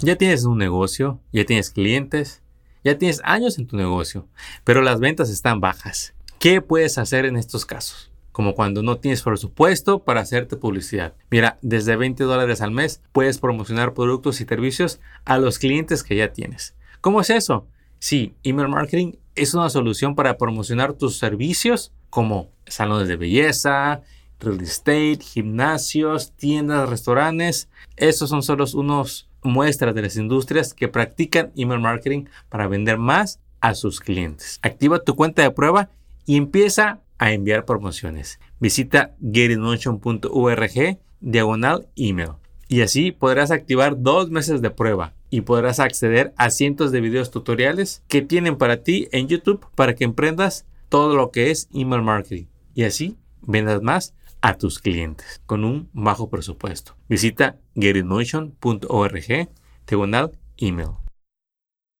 Ya 0.00 0.16
tienes 0.16 0.44
un 0.44 0.58
negocio, 0.58 1.20
ya 1.32 1.44
tienes 1.44 1.70
clientes, 1.70 2.42
ya 2.82 2.98
tienes 2.98 3.20
años 3.24 3.58
en 3.58 3.66
tu 3.66 3.76
negocio, 3.76 4.28
pero 4.64 4.82
las 4.82 5.00
ventas 5.00 5.30
están 5.30 5.60
bajas. 5.60 6.14
¿Qué 6.38 6.60
puedes 6.60 6.98
hacer 6.98 7.24
en 7.24 7.36
estos 7.36 7.64
casos? 7.64 8.10
Como 8.34 8.56
cuando 8.56 8.82
no 8.82 8.98
tienes 8.98 9.22
presupuesto 9.22 10.00
para 10.00 10.20
hacerte 10.20 10.56
publicidad. 10.56 11.14
Mira, 11.30 11.56
desde 11.62 11.94
20 11.94 12.24
dólares 12.24 12.62
al 12.62 12.72
mes 12.72 13.00
puedes 13.12 13.38
promocionar 13.38 13.94
productos 13.94 14.40
y 14.40 14.44
servicios 14.44 14.98
a 15.24 15.38
los 15.38 15.60
clientes 15.60 16.02
que 16.02 16.16
ya 16.16 16.32
tienes. 16.32 16.74
¿Cómo 17.00 17.20
es 17.20 17.30
eso? 17.30 17.68
Sí, 18.00 18.34
email 18.42 18.68
marketing 18.68 19.12
es 19.36 19.54
una 19.54 19.70
solución 19.70 20.16
para 20.16 20.36
promocionar 20.36 20.94
tus 20.94 21.16
servicios 21.16 21.92
como 22.10 22.50
salones 22.66 23.06
de 23.06 23.14
belleza, 23.14 24.02
real 24.40 24.60
estate, 24.60 25.20
gimnasios, 25.20 26.32
tiendas, 26.32 26.88
restaurantes. 26.88 27.68
Esos 27.96 28.30
son 28.30 28.42
solo 28.42 28.64
unos 28.74 29.28
muestras 29.44 29.94
de 29.94 30.02
las 30.02 30.16
industrias 30.16 30.74
que 30.74 30.88
practican 30.88 31.52
email 31.54 31.80
marketing 31.80 32.24
para 32.48 32.66
vender 32.66 32.98
más 32.98 33.38
a 33.60 33.76
sus 33.76 34.00
clientes. 34.00 34.58
Activa 34.62 34.98
tu 34.98 35.14
cuenta 35.14 35.42
de 35.42 35.52
prueba 35.52 35.88
y 36.26 36.36
empieza 36.36 37.03
a 37.18 37.32
enviar 37.32 37.64
promociones. 37.64 38.40
Visita 38.60 39.14
getinmotion.org 39.20 40.98
diagonal 41.20 41.88
email 41.96 42.32
y 42.68 42.82
así 42.82 43.12
podrás 43.12 43.50
activar 43.50 44.00
dos 44.02 44.30
meses 44.30 44.62
de 44.62 44.70
prueba 44.70 45.14
y 45.30 45.42
podrás 45.42 45.80
acceder 45.80 46.32
a 46.36 46.50
cientos 46.50 46.92
de 46.92 47.00
videos 47.00 47.30
tutoriales 47.30 48.02
que 48.08 48.22
tienen 48.22 48.56
para 48.56 48.82
ti 48.82 49.08
en 49.12 49.28
YouTube 49.28 49.66
para 49.74 49.94
que 49.94 50.04
emprendas 50.04 50.66
todo 50.88 51.16
lo 51.16 51.30
que 51.30 51.50
es 51.50 51.68
email 51.72 52.02
marketing 52.02 52.46
y 52.74 52.84
así 52.84 53.16
vendas 53.42 53.82
más 53.82 54.14
a 54.40 54.56
tus 54.58 54.78
clientes 54.78 55.40
con 55.46 55.64
un 55.64 55.88
bajo 55.92 56.28
presupuesto. 56.28 56.96
Visita 57.08 57.56
getinmotion.org 57.74 59.48
diagonal 59.86 60.32
email. 60.58 60.90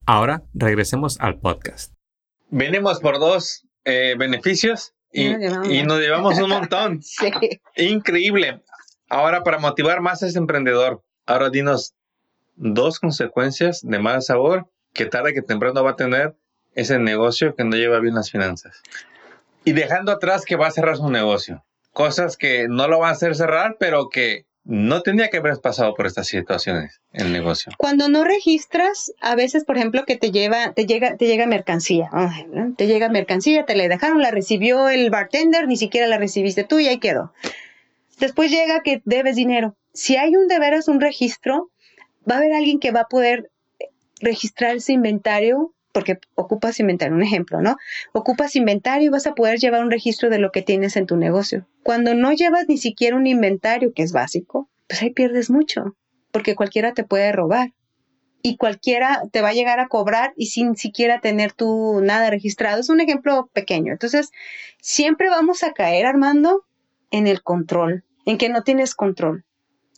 Ahora 0.06 0.42
regresemos 0.52 1.18
al 1.20 1.38
podcast. 1.38 1.92
Venimos 2.50 3.00
por 3.00 3.18
dos 3.18 3.66
eh, 3.84 4.14
beneficios 4.18 4.93
y, 5.14 5.78
y, 5.78 5.82
nos 5.84 6.00
llevamos 6.00 6.38
un 6.40 6.50
montón. 6.50 7.02
sí. 7.02 7.30
Increíble. 7.76 8.60
Ahora, 9.08 9.44
para 9.44 9.58
motivar 9.58 10.00
más 10.00 10.22
a 10.22 10.26
ese 10.26 10.38
emprendedor, 10.38 11.02
ahora 11.24 11.50
dinos 11.50 11.94
dos 12.56 12.98
consecuencias 12.98 13.80
de 13.82 13.98
mal 14.00 14.22
sabor 14.22 14.68
que 14.92 15.06
tarde 15.06 15.32
que 15.32 15.42
temprano 15.42 15.84
va 15.84 15.92
a 15.92 15.96
tener 15.96 16.34
ese 16.74 16.98
negocio 16.98 17.54
que 17.54 17.64
no 17.64 17.76
lleva 17.76 18.00
bien 18.00 18.14
las 18.14 18.30
finanzas. 18.30 18.82
Y 19.64 19.72
dejando 19.72 20.10
atrás 20.10 20.44
que 20.44 20.56
va 20.56 20.66
a 20.66 20.72
cerrar 20.72 20.96
su 20.96 21.08
negocio. 21.10 21.64
Cosas 21.92 22.36
que 22.36 22.66
no 22.68 22.88
lo 22.88 22.98
van 22.98 23.10
a 23.10 23.12
hacer 23.12 23.36
cerrar, 23.36 23.76
pero 23.78 24.08
que 24.08 24.46
no 24.64 25.02
tenía 25.02 25.28
que 25.28 25.36
haber 25.36 25.60
pasado 25.60 25.94
por 25.94 26.06
estas 26.06 26.26
situaciones 26.26 27.00
en 27.12 27.26
el 27.26 27.32
negocio. 27.32 27.72
Cuando 27.76 28.08
no 28.08 28.24
registras, 28.24 29.12
a 29.20 29.34
veces, 29.34 29.64
por 29.64 29.76
ejemplo, 29.76 30.04
que 30.06 30.16
te 30.16 30.30
lleva, 30.30 30.72
te 30.72 30.86
llega, 30.86 31.16
te 31.16 31.26
llega 31.26 31.46
mercancía, 31.46 32.10
te 32.76 32.86
llega 32.86 33.10
mercancía, 33.10 33.66
te 33.66 33.76
la 33.76 33.88
dejaron, 33.88 34.22
la 34.22 34.30
recibió 34.30 34.88
el 34.88 35.10
bartender, 35.10 35.68
ni 35.68 35.76
siquiera 35.76 36.06
la 36.06 36.16
recibiste 36.16 36.64
tú 36.64 36.78
y 36.78 36.88
ahí 36.88 36.98
quedó. 36.98 37.32
Después 38.18 38.50
llega 38.50 38.82
que 38.82 39.02
debes 39.04 39.36
dinero. 39.36 39.76
Si 39.92 40.16
hay 40.16 40.34
un 40.34 40.48
de 40.48 40.58
veras 40.58 40.88
un 40.88 41.00
registro, 41.00 41.70
va 42.28 42.36
a 42.36 42.38
haber 42.38 42.54
alguien 42.54 42.80
que 42.80 42.90
va 42.90 43.00
a 43.00 43.08
poder 43.08 43.50
registrar 44.20 44.76
ese 44.76 44.92
inventario 44.92 45.73
porque 45.94 46.18
ocupas 46.34 46.80
inventario, 46.80 47.14
un 47.14 47.22
ejemplo, 47.22 47.62
¿no? 47.62 47.76
Ocupas 48.12 48.56
inventario 48.56 49.06
y 49.06 49.10
vas 49.10 49.28
a 49.28 49.34
poder 49.34 49.60
llevar 49.60 49.82
un 49.82 49.92
registro 49.92 50.28
de 50.28 50.40
lo 50.40 50.50
que 50.50 50.60
tienes 50.60 50.96
en 50.96 51.06
tu 51.06 51.16
negocio. 51.16 51.68
Cuando 51.84 52.14
no 52.14 52.32
llevas 52.32 52.68
ni 52.68 52.76
siquiera 52.76 53.16
un 53.16 53.28
inventario, 53.28 53.92
que 53.94 54.02
es 54.02 54.12
básico, 54.12 54.68
pues 54.88 55.00
ahí 55.02 55.10
pierdes 55.10 55.50
mucho, 55.50 55.96
porque 56.32 56.56
cualquiera 56.56 56.94
te 56.94 57.04
puede 57.04 57.30
robar 57.30 57.72
y 58.42 58.56
cualquiera 58.56 59.22
te 59.30 59.40
va 59.40 59.50
a 59.50 59.54
llegar 59.54 59.78
a 59.78 59.86
cobrar 59.86 60.34
y 60.36 60.46
sin 60.46 60.74
siquiera 60.74 61.20
tener 61.20 61.52
tú 61.52 62.00
nada 62.02 62.28
registrado. 62.28 62.80
Es 62.80 62.88
un 62.88 63.00
ejemplo 63.00 63.48
pequeño. 63.52 63.92
Entonces, 63.92 64.32
siempre 64.80 65.30
vamos 65.30 65.62
a 65.62 65.72
caer, 65.72 66.06
Armando, 66.06 66.66
en 67.12 67.28
el 67.28 67.42
control, 67.42 68.04
en 68.26 68.36
que 68.36 68.48
no 68.48 68.64
tienes 68.64 68.96
control. 68.96 69.44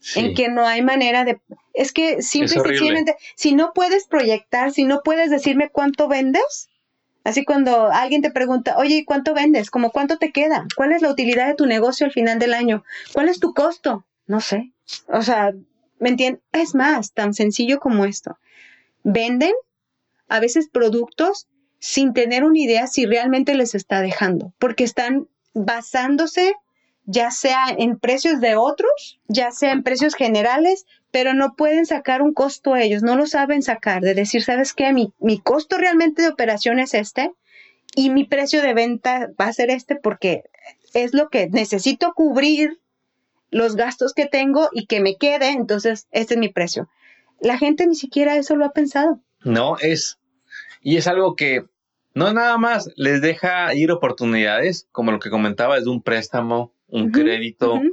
Sí. 0.07 0.21
en 0.21 0.35
que 0.35 0.49
no 0.49 0.65
hay 0.65 0.83
manera 0.83 1.25
de... 1.25 1.41
Es 1.75 1.93
que 1.93 2.23
simple 2.23 2.55
y 2.55 2.61
sencillamente, 2.61 3.17
si 3.35 3.57
no 3.57 3.73
puedes 3.75 4.07
proyectar, 4.07 4.71
si 4.71 4.85
no 4.85 5.01
puedes 5.03 5.31
decirme 5.31 5.69
cuánto 5.69 6.07
vendes, 6.07 6.69
así 7.25 7.45
cuando 7.45 7.91
alguien 7.91 8.23
te 8.23 8.31
pregunta, 8.31 8.77
oye, 8.79 9.05
¿cuánto 9.05 9.35
vendes? 9.35 9.69
Como 9.69 9.91
cuánto 9.91 10.17
te 10.17 10.31
queda? 10.31 10.65
¿Cuál 10.77 10.93
es 10.93 11.03
la 11.03 11.11
utilidad 11.11 11.49
de 11.49 11.57
tu 11.57 11.67
negocio 11.67 12.07
al 12.07 12.13
final 12.13 12.39
del 12.39 12.55
año? 12.55 12.85
¿Cuál 13.15 13.29
es 13.29 13.41
tu 13.41 13.53
costo? 13.53 14.07
No 14.29 14.41
sé. 14.41 14.71
O 15.09 15.23
sea, 15.23 15.53
¿me 15.99 16.11
entiendes? 16.11 16.41
Es 16.53 16.77
más, 16.77 17.13
tan 17.13 17.35
sencillo 17.35 17.81
como 17.81 18.05
esto. 18.05 18.39
Venden 19.03 19.55
a 20.29 20.39
veces 20.39 20.69
productos 20.69 21.49
sin 21.81 22.13
tener 22.13 22.45
una 22.45 22.61
idea 22.61 22.87
si 22.87 23.07
realmente 23.07 23.57
les 23.57 23.75
está 23.75 24.03
dejando, 24.03 24.53
porque 24.61 24.85
están 24.85 25.27
basándose 25.53 26.55
ya 27.07 27.31
sea 27.31 27.67
en 27.79 27.99
precios 27.99 28.41
de 28.41 28.57
otros, 28.57 29.21
ya 29.29 29.53
sea 29.53 29.73
en 29.73 29.83
precios 29.83 30.15
generales, 30.15 30.87
pero 31.11 31.35
no 31.35 31.55
pueden 31.55 31.87
sacar 31.87 32.21
un 32.21 32.35
costo 32.35 32.77
ellos, 32.77 33.03
no 33.03 33.17
lo 33.17 33.27
saben 33.27 33.63
sacar, 33.63 34.03
de 34.03 34.15
decir, 34.15 34.43
¿sabes 34.43 34.75
qué? 34.75 34.93
Mi, 34.93 35.13
mi 35.19 35.39
costo 35.39 35.79
realmente 35.79 36.23
de 36.23 36.29
operación 36.29 36.79
es 36.79 36.95
este 36.95 37.33
y 37.95 38.11
mi 38.11 38.25
precio 38.25 38.61
de 38.61 38.75
venta 38.75 39.31
va 39.41 39.47
a 39.47 39.53
ser 39.53 39.71
este 39.71 39.97
porque 39.97 40.45
es 40.95 41.15
lo 41.15 41.29
que 41.29 41.49
necesito 41.49 42.13
cubrir 42.15 42.81
los 43.51 43.77
gastos 43.77 44.13
que 44.13 44.27
tengo 44.27 44.69
y 44.73 44.87
que 44.87 45.01
me 45.01 45.17
quede, 45.17 45.51
entonces 45.51 46.09
este 46.11 46.35
es 46.35 46.41
mi 46.41 46.49
precio. 46.49 46.89
La 47.41 47.57
gente 47.57 47.87
ni 47.87 47.95
siquiera 47.95 48.37
eso 48.37 48.57
lo 48.57 48.65
ha 48.65 48.73
pensado. 48.73 49.21
No, 49.45 49.79
es, 49.79 50.19
y 50.81 50.97
es 50.97 51.07
algo 51.07 51.37
que 51.37 51.65
no 52.15 52.33
nada 52.33 52.59
más 52.59 52.91
les 52.97 53.21
deja 53.21 53.73
ir 53.75 53.93
oportunidades, 53.93 54.89
como 54.91 55.13
lo 55.13 55.21
que 55.21 55.31
comentaba, 55.31 55.77
es 55.77 55.85
de 55.85 55.91
un 55.91 56.03
préstamo, 56.03 56.73
un 56.89 57.03
uh 57.03 57.07
-huh, 57.07 57.13
crédito, 57.13 57.75
uh 57.75 57.81
-huh. 57.81 57.91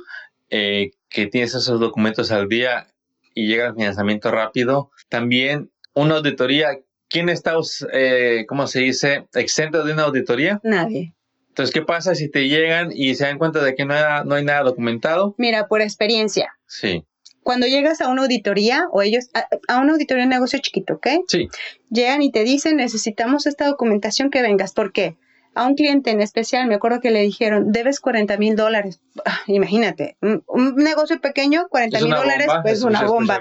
eh, 0.50 0.92
que 1.10 1.28
tienes 1.28 1.56
esos 1.56 1.80
documentos 1.80 2.32
al 2.32 2.48
día 2.48 2.88
y 3.34 3.48
llega 3.48 3.68
el 3.68 3.74
financiamiento 3.76 4.32
rápido. 4.32 4.92
También 5.10 5.72
una 5.94 6.16
auditoría. 6.16 6.80
¿Quién 7.10 7.30
está, 7.30 7.54
eh, 7.92 8.46
cómo 8.48 8.66
se 8.66 8.80
dice, 8.80 9.28
exento 9.36 9.84
de 9.84 9.94
una 9.94 10.04
auditoría? 10.04 10.60
Nadie. 10.64 11.14
Entonces, 11.50 11.72
¿qué 11.72 11.84
pasa 11.84 12.16
si 12.16 12.28
te 12.28 12.48
llegan 12.48 12.90
y 12.92 13.14
se 13.14 13.26
dan 13.26 13.38
cuenta 13.38 13.64
de 13.64 13.76
que 13.76 13.86
no 13.86 13.94
hay, 13.94 14.26
no 14.26 14.34
hay 14.34 14.44
nada 14.44 14.64
documentado? 14.64 15.36
Mira, 15.38 15.68
por 15.68 15.84
experiencia. 15.84 16.52
Sí. 16.66 17.04
Cuando 17.44 17.68
llegas 17.68 18.02
a 18.02 18.10
una 18.10 18.24
auditoría 18.24 18.88
o 18.92 19.04
ellos, 19.04 19.30
a, 19.36 19.48
a 19.68 19.80
una 19.80 19.92
auditoría 19.94 20.24
de 20.24 20.30
negocio 20.30 20.58
chiquito, 20.60 20.96
¿ok? 20.96 21.08
Sí. 21.28 21.50
Llegan 21.92 22.24
y 22.24 22.32
te 22.32 22.44
dicen, 22.44 22.78
necesitamos 22.78 23.46
esta 23.46 23.68
documentación 23.68 24.32
que 24.32 24.42
vengas. 24.42 24.74
¿Por 24.74 24.92
qué? 24.92 25.16
A 25.56 25.68
un 25.68 25.76
cliente 25.76 26.12
en 26.12 26.22
especial, 26.22 26.68
me 26.68 26.76
acuerdo 26.76 27.00
que 27.00 27.12
le 27.12 27.22
dijeron, 27.22 27.72
debes 27.72 28.00
40 28.00 28.38
mil 28.38 28.56
dólares. 28.56 29.02
Ah, 29.26 29.42
imagínate, 29.48 30.18
un, 30.22 30.44
un, 30.48 30.76
negocio 30.76 31.20
pequeño, 31.22 31.68
40 31.70 32.00
mil 32.02 32.12
dólares, 32.12 32.48
pues 32.62 32.80
es 32.80 32.84
una 32.84 33.04
bomba. 33.04 33.40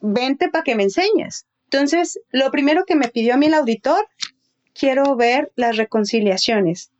Vente 0.00 0.48
para 0.48 0.64
que 0.64 0.74
me 0.74 0.84
enseñes. 0.84 1.46
Entonces, 1.64 2.20
lo 2.30 2.50
primero 2.50 2.84
que 2.86 2.96
me 2.96 3.08
pidió 3.08 3.34
a 3.34 3.36
mí 3.36 3.46
el 3.46 3.54
auditor, 3.54 4.08
quiero 4.72 5.16
ver 5.16 5.52
las 5.54 5.76
reconciliaciones. 5.76 6.92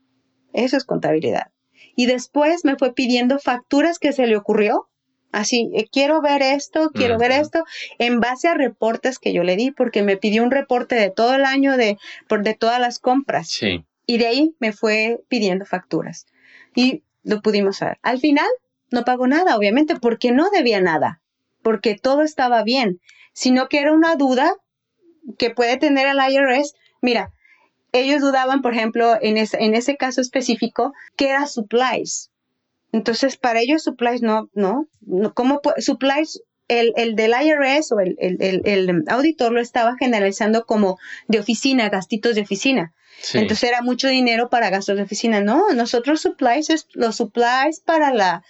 Eso 0.52 0.76
es 0.76 0.85
contabilidad. 0.85 1.52
Y 1.96 2.07
después 2.07 2.64
me 2.64 2.76
fue 2.76 2.92
pidiendo 2.92 3.38
facturas 3.38 3.98
que 3.98 4.12
se 4.12 4.26
le 4.26 4.37
ocurrió. 4.37 4.88
Así, 5.38 5.70
eh, 5.72 5.87
quiero 5.92 6.20
ver 6.20 6.42
esto, 6.42 6.90
quiero 6.92 7.14
uh 7.14 7.16
-huh. 7.16 7.20
ver 7.20 7.31
esto, 7.31 7.62
en 7.98 8.18
base 8.18 8.48
a 8.48 8.55
reportes 8.55 9.20
que 9.20 9.33
yo 9.33 9.44
le 9.44 9.55
di, 9.55 9.70
porque 9.70 10.03
me 10.03 10.16
pidió 10.16 10.42
un 10.42 10.51
reporte 10.51 10.96
de 10.96 11.11
todo 11.11 11.37
el 11.37 11.44
año 11.44 11.77
de, 11.77 11.96
por, 12.27 12.42
de 12.42 12.55
todas 12.55 12.81
las 12.81 12.98
compras. 12.98 13.48
Sí. 13.48 13.85
Y 14.05 14.18
de 14.18 14.27
ahí 14.27 14.57
me 14.59 14.72
fue 14.72 15.20
pidiendo 15.29 15.64
facturas. 15.64 16.27
Y 16.74 17.05
lo 17.22 17.40
pudimos 17.40 17.79
ver. 17.79 17.98
Al 18.03 18.18
final, 18.18 18.48
no 18.90 19.05
pagó 19.05 19.29
nada, 19.29 19.57
obviamente, 19.57 19.94
porque 19.94 20.33
no 20.33 20.51
debía 20.51 20.81
nada, 20.81 21.20
porque 21.62 21.94
todo 21.94 22.22
estaba 22.22 22.64
bien, 22.64 23.01
sino 23.33 23.68
que 23.68 23.79
era 23.79 23.92
una 23.92 24.16
duda 24.16 24.57
que 25.38 25.51
puede 25.51 25.77
tener 25.77 26.09
el 26.09 26.18
IRS. 26.18 26.74
Mira, 27.01 27.33
ellos 27.92 28.22
dudaban, 28.22 28.61
por 28.61 28.74
ejemplo, 28.74 29.16
en, 29.22 29.37
es, 29.37 29.55
en 29.55 29.77
ese 29.77 29.96
caso 29.96 30.20
específico, 30.20 30.94
que 31.14 31.29
era 31.29 31.46
supplies. 31.46 32.33
Entonces, 32.92 33.37
para 33.37 33.61
ellos 33.61 33.83
supplies 33.83 34.22
no, 34.22 34.48
no, 34.55 34.88
¿cómo 35.35 35.61
supplies? 35.79 36.42
El, 36.68 36.92
el 36.96 37.16
del 37.16 37.33
IRS 37.33 37.92
o 37.92 38.01
el, 38.01 38.16
el, 38.18 38.37
el, 38.40 38.61
el, 38.66 39.05
auditor 39.09 39.53
lo 39.53 39.61
estaba 39.61 39.96
generalizando 39.98 40.66
como 40.66 40.98
de 41.27 41.40
oficina, 41.40 41.88
gastitos 41.88 42.35
de 42.35 42.42
oficina. 42.42 42.92
Sí. 43.22 43.38
Entonces 43.38 43.70
era 43.70 43.81
mucho 43.81 44.07
dinero 44.09 44.51
para 44.51 44.68
gastos 44.68 44.98
de 44.98 45.03
oficina. 45.03 45.40
No, 45.40 45.72
nosotros 45.72 46.20
supplies 46.20 46.68
es 46.68 46.87
los 46.92 47.16
supplies 47.16 47.81
para 47.81 48.12
la, 48.12 48.44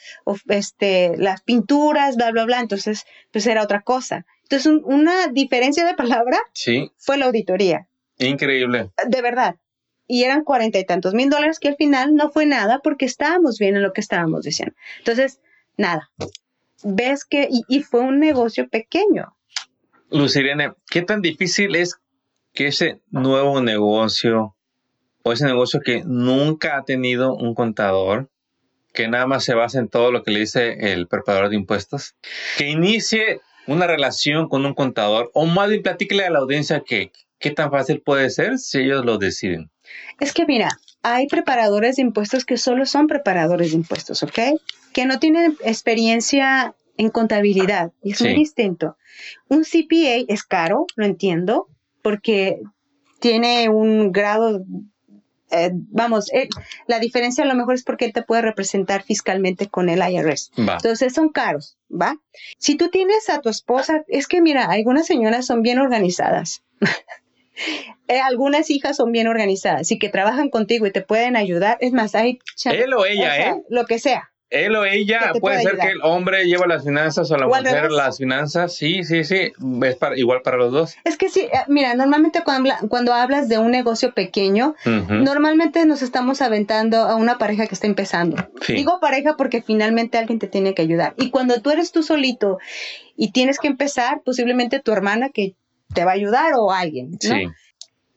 este, 0.49 1.17
las 1.17 1.43
pinturas, 1.43 2.17
bla, 2.17 2.33
bla, 2.33 2.45
bla. 2.45 2.59
Entonces, 2.59 3.07
pues 3.31 3.47
era 3.47 3.63
otra 3.63 3.83
cosa. 3.83 4.27
Entonces, 4.43 4.67
un, 4.67 4.83
una 4.85 5.29
diferencia 5.29 5.87
de 5.87 5.95
palabra 5.95 6.39
sí. 6.55 6.91
fue 6.97 7.19
la 7.19 7.27
auditoría. 7.27 7.87
Increíble. 8.19 8.91
De 9.07 9.23
verdad 9.23 9.57
y 10.09 10.25
eran 10.25 10.43
cuarenta 10.43 10.79
y 10.79 10.85
tantos 10.85 11.15
mil 11.15 11.31
dólares 11.31 11.61
que 11.61 11.69
al 11.69 11.77
final 11.77 12.15
no 12.15 12.31
fue 12.31 12.47
nada 12.47 12.81
porque 12.83 13.05
estábamos 13.05 13.59
bien 13.59 13.77
en 13.77 13.83
lo 13.83 13.93
que 13.93 14.01
estábamos 14.01 14.43
diciendo. 14.43 14.75
Entonces, 14.99 15.41
nada, 15.77 16.11
ves 16.83 17.25
que, 17.25 17.47
y, 17.51 17.63
y 17.69 17.83
fue 17.83 18.01
un 18.01 18.19
negocio 18.19 18.69
pequeño. 18.69 19.37
Lucirene, 20.11 20.73
¿qué 20.91 21.03
tan 21.03 21.21
difícil 21.21 21.77
es 21.77 22.01
que 22.55 22.69
ese 22.69 23.03
nuevo 23.11 23.61
negocio 23.61 24.57
o 25.23 25.33
ese 25.33 25.45
negocio 25.45 25.81
que 25.81 26.03
nunca 26.05 26.79
ha 26.79 26.85
tenido 26.85 27.35
un 27.35 27.55
contador, 27.55 28.31
que 28.95 29.09
nada 29.09 29.27
más 29.27 29.45
se 29.45 29.55
basa 29.55 29.79
en 29.79 29.89
todo 29.89 30.11
lo 30.11 30.23
que 30.23 30.31
le 30.31 30.41
dice 30.41 30.93
el 30.93 31.07
preparador 31.07 31.51
de 31.51 31.57
impuestos, 31.57 32.17
que 32.57 32.69
inicie 32.69 33.43
una 33.67 33.87
relación 33.87 34.49
con 34.49 34.65
un 34.65 34.75
contador 34.75 35.31
o 35.35 35.45
más 35.45 35.69
bien 35.69 35.83
platíquele 35.83 36.25
a 36.25 36.31
la 36.31 36.39
audiencia 36.39 36.81
que 36.81 37.13
qué 37.39 37.51
tan 37.51 37.71
fácil 37.71 38.01
puede 38.01 38.31
ser 38.31 38.59
si 38.59 38.79
ellos 38.79 39.05
lo 39.05 39.19
deciden. 39.19 39.71
Es 40.21 40.33
que 40.33 40.47
mira, 40.47 40.69
hay 41.03 41.27
preparadores 41.27 41.97
de 41.97 42.03
impuestos 42.03 42.45
que 42.45 42.57
solo 42.57 42.87
son 42.87 43.07
preparadores 43.07 43.71
de 43.71 43.77
impuestos, 43.77 44.23
¿ok? 44.23 44.39
Que 44.93 45.05
no 45.07 45.19
tienen 45.19 45.57
experiencia 45.65 46.75
en 46.97 47.11
contabilidad 47.11 47.93
y 48.03 48.13
es 48.13 48.21
muy 48.21 48.31
Sí. 48.31 48.37
distinto. 48.39 48.97
Un 49.49 49.65
CPA 49.65 50.25
es 50.29 50.43
caro, 50.43 50.87
lo 50.97 51.05
entiendo, 51.05 51.69
porque 52.03 52.61
tiene 53.21 53.69
un 53.69 54.11
grado, 54.13 54.65
eh, 55.51 55.71
vamos, 55.73 56.33
eh, 56.33 56.49
la 56.87 56.99
diferencia 56.99 57.45
a 57.45 57.47
lo 57.47 57.55
mejor 57.55 57.75
es 57.75 57.85
porque 57.85 58.05
él 58.05 58.13
te 58.13 58.23
puede 58.23 58.43
representar 58.43 59.03
fiscalmente 59.03 59.69
con 59.69 59.89
el 59.89 60.01
IRS. 60.01 60.51
Va. 60.59 60.75
Entonces 60.75 61.15
son 61.15 61.29
caros, 61.31 61.77
¿va? 61.91 62.17
Si 62.59 62.77
tú 62.77 62.91
tienes 62.91 63.29
a 63.31 63.41
tu 63.41 63.49
esposa, 63.49 64.05
es 64.09 64.27
que 64.27 64.41
mira, 64.43 64.65
algunas 64.67 65.07
señoras 65.07 65.47
son 65.47 65.63
bien 65.63 65.79
organizadas. 65.79 66.63
Eh, 68.11 68.21
algunas 68.21 68.71
hijas 68.71 68.97
son 68.97 69.13
bien 69.13 69.27
organizadas 69.29 69.93
y 69.93 69.99
que 69.99 70.09
trabajan 70.09 70.49
contigo 70.49 70.87
y 70.87 70.91
te 70.91 71.03
pueden 71.03 71.37
ayudar. 71.37 71.77
Es 71.81 71.93
más, 71.93 72.15
hay 72.15 72.39
Él 72.65 72.95
o 72.95 73.05
ella, 73.05 73.23
o 73.31 73.35
sea, 73.35 73.51
¿eh? 73.51 73.63
Lo 73.69 73.85
que 73.85 73.99
sea. 73.99 74.31
Él 74.49 74.75
o 74.77 74.87
ella, 74.87 75.21
puede 75.33 75.41
puede 75.41 75.63
ser 75.63 75.77
que 75.77 75.89
el 75.89 76.01
hombre 76.03 76.47
lleva 76.47 76.67
las 76.67 76.85
finanzas 76.85 77.31
o 77.31 77.37
la 77.37 77.47
O 77.47 77.51
mujer 77.51 77.91
las 77.91 78.17
finanzas. 78.17 78.75
Sí, 78.75 79.05
sí, 79.05 79.25
sí. 79.25 79.53
Es 79.83 79.97
para, 79.97 80.17
igual 80.17 80.41
para 80.41 80.57
los 80.57 80.73
dos. 80.73 80.97
Es 81.05 81.19
que 81.19 81.29
sí, 81.29 81.41
eh, 81.41 81.51
mira, 81.69 81.95
normalmente 81.95 82.43
cuando, 82.45 82.71
habla- 82.73 82.89
cuando 82.89 83.13
hablas 83.13 83.51
de 83.51 83.59
un 83.59 83.71
negocio 83.73 84.15
pequeño, 84.15 84.75
normalmente 84.87 85.85
nos 85.85 86.01
estamos 86.01 86.41
aventando 86.41 86.99
a 87.03 87.15
una 87.15 87.37
pareja 87.37 87.67
que 87.67 87.75
está 87.75 87.87
empezando. 87.87 88.37
Sí. 88.63 88.73
Digo 88.73 89.01
pareja 89.01 89.35
porque 89.37 89.61
finalmente 89.61 90.17
alguien 90.17 90.39
te 90.39 90.47
tiene 90.49 90.73
que 90.73 90.81
ayudar. 90.81 91.13
Y 91.19 91.29
cuando 91.31 91.61
tú 91.61 91.71
eres 91.71 91.93
tú 91.93 92.03
solito 92.03 92.59
y 93.17 93.33
tienes 93.33 93.59
que 93.59 93.69
empezar, 93.69 94.23
posiblemente 94.25 94.81
tu 94.81 94.93
hermana 94.93 95.29
que 95.29 95.55
te 95.95 96.05
va 96.05 96.13
a 96.13 96.15
ayudar 96.15 96.53
o 96.57 96.73
alguien, 96.73 97.13
¿no? 97.13 97.19
Sí. 97.21 97.47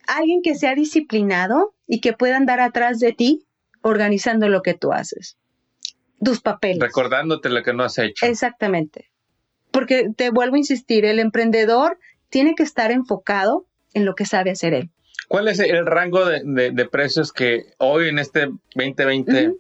Alguien 0.08 0.42
que 0.42 0.56
sea 0.56 0.76
disciplinado 0.76 1.74
y 1.88 2.02
que 2.02 2.14
pueda 2.14 2.38
andar 2.38 2.60
atrás 2.60 3.00
de 3.00 3.14
ti 3.14 3.46
organizando 3.82 4.50
lo 4.50 4.62
que 4.62 4.74
tú 4.74 4.92
haces. 4.92 5.38
Tus 6.24 6.42
papeles. 6.42 6.80
Recordándote 6.80 7.50
lo 7.50 7.64
que 7.64 7.74
no 7.74 7.84
has 7.84 7.98
hecho. 7.98 8.26
Exactamente. 8.26 9.10
Porque 9.72 10.10
te 10.16 10.30
vuelvo 10.32 10.56
a 10.56 10.60
insistir, 10.60 11.06
el 11.06 11.20
emprendedor 11.20 11.98
tiene 12.30 12.56
que 12.56 12.64
estar 12.64 12.92
enfocado 12.92 13.66
en 13.94 14.06
lo 14.06 14.16
que 14.16 14.26
sabe 14.26 14.52
hacer 14.52 14.74
él. 14.74 14.90
¿Cuál 15.28 15.48
es 15.48 15.60
el 15.60 15.86
rango 15.86 16.26
de, 16.26 16.42
de- 16.44 16.72
de 16.72 16.86
precios 16.90 17.32
que 17.32 17.64
hoy 17.78 18.10
en 18.10 18.20
este 18.20 18.50
2020 18.76 19.48
Ujú. 19.50 19.60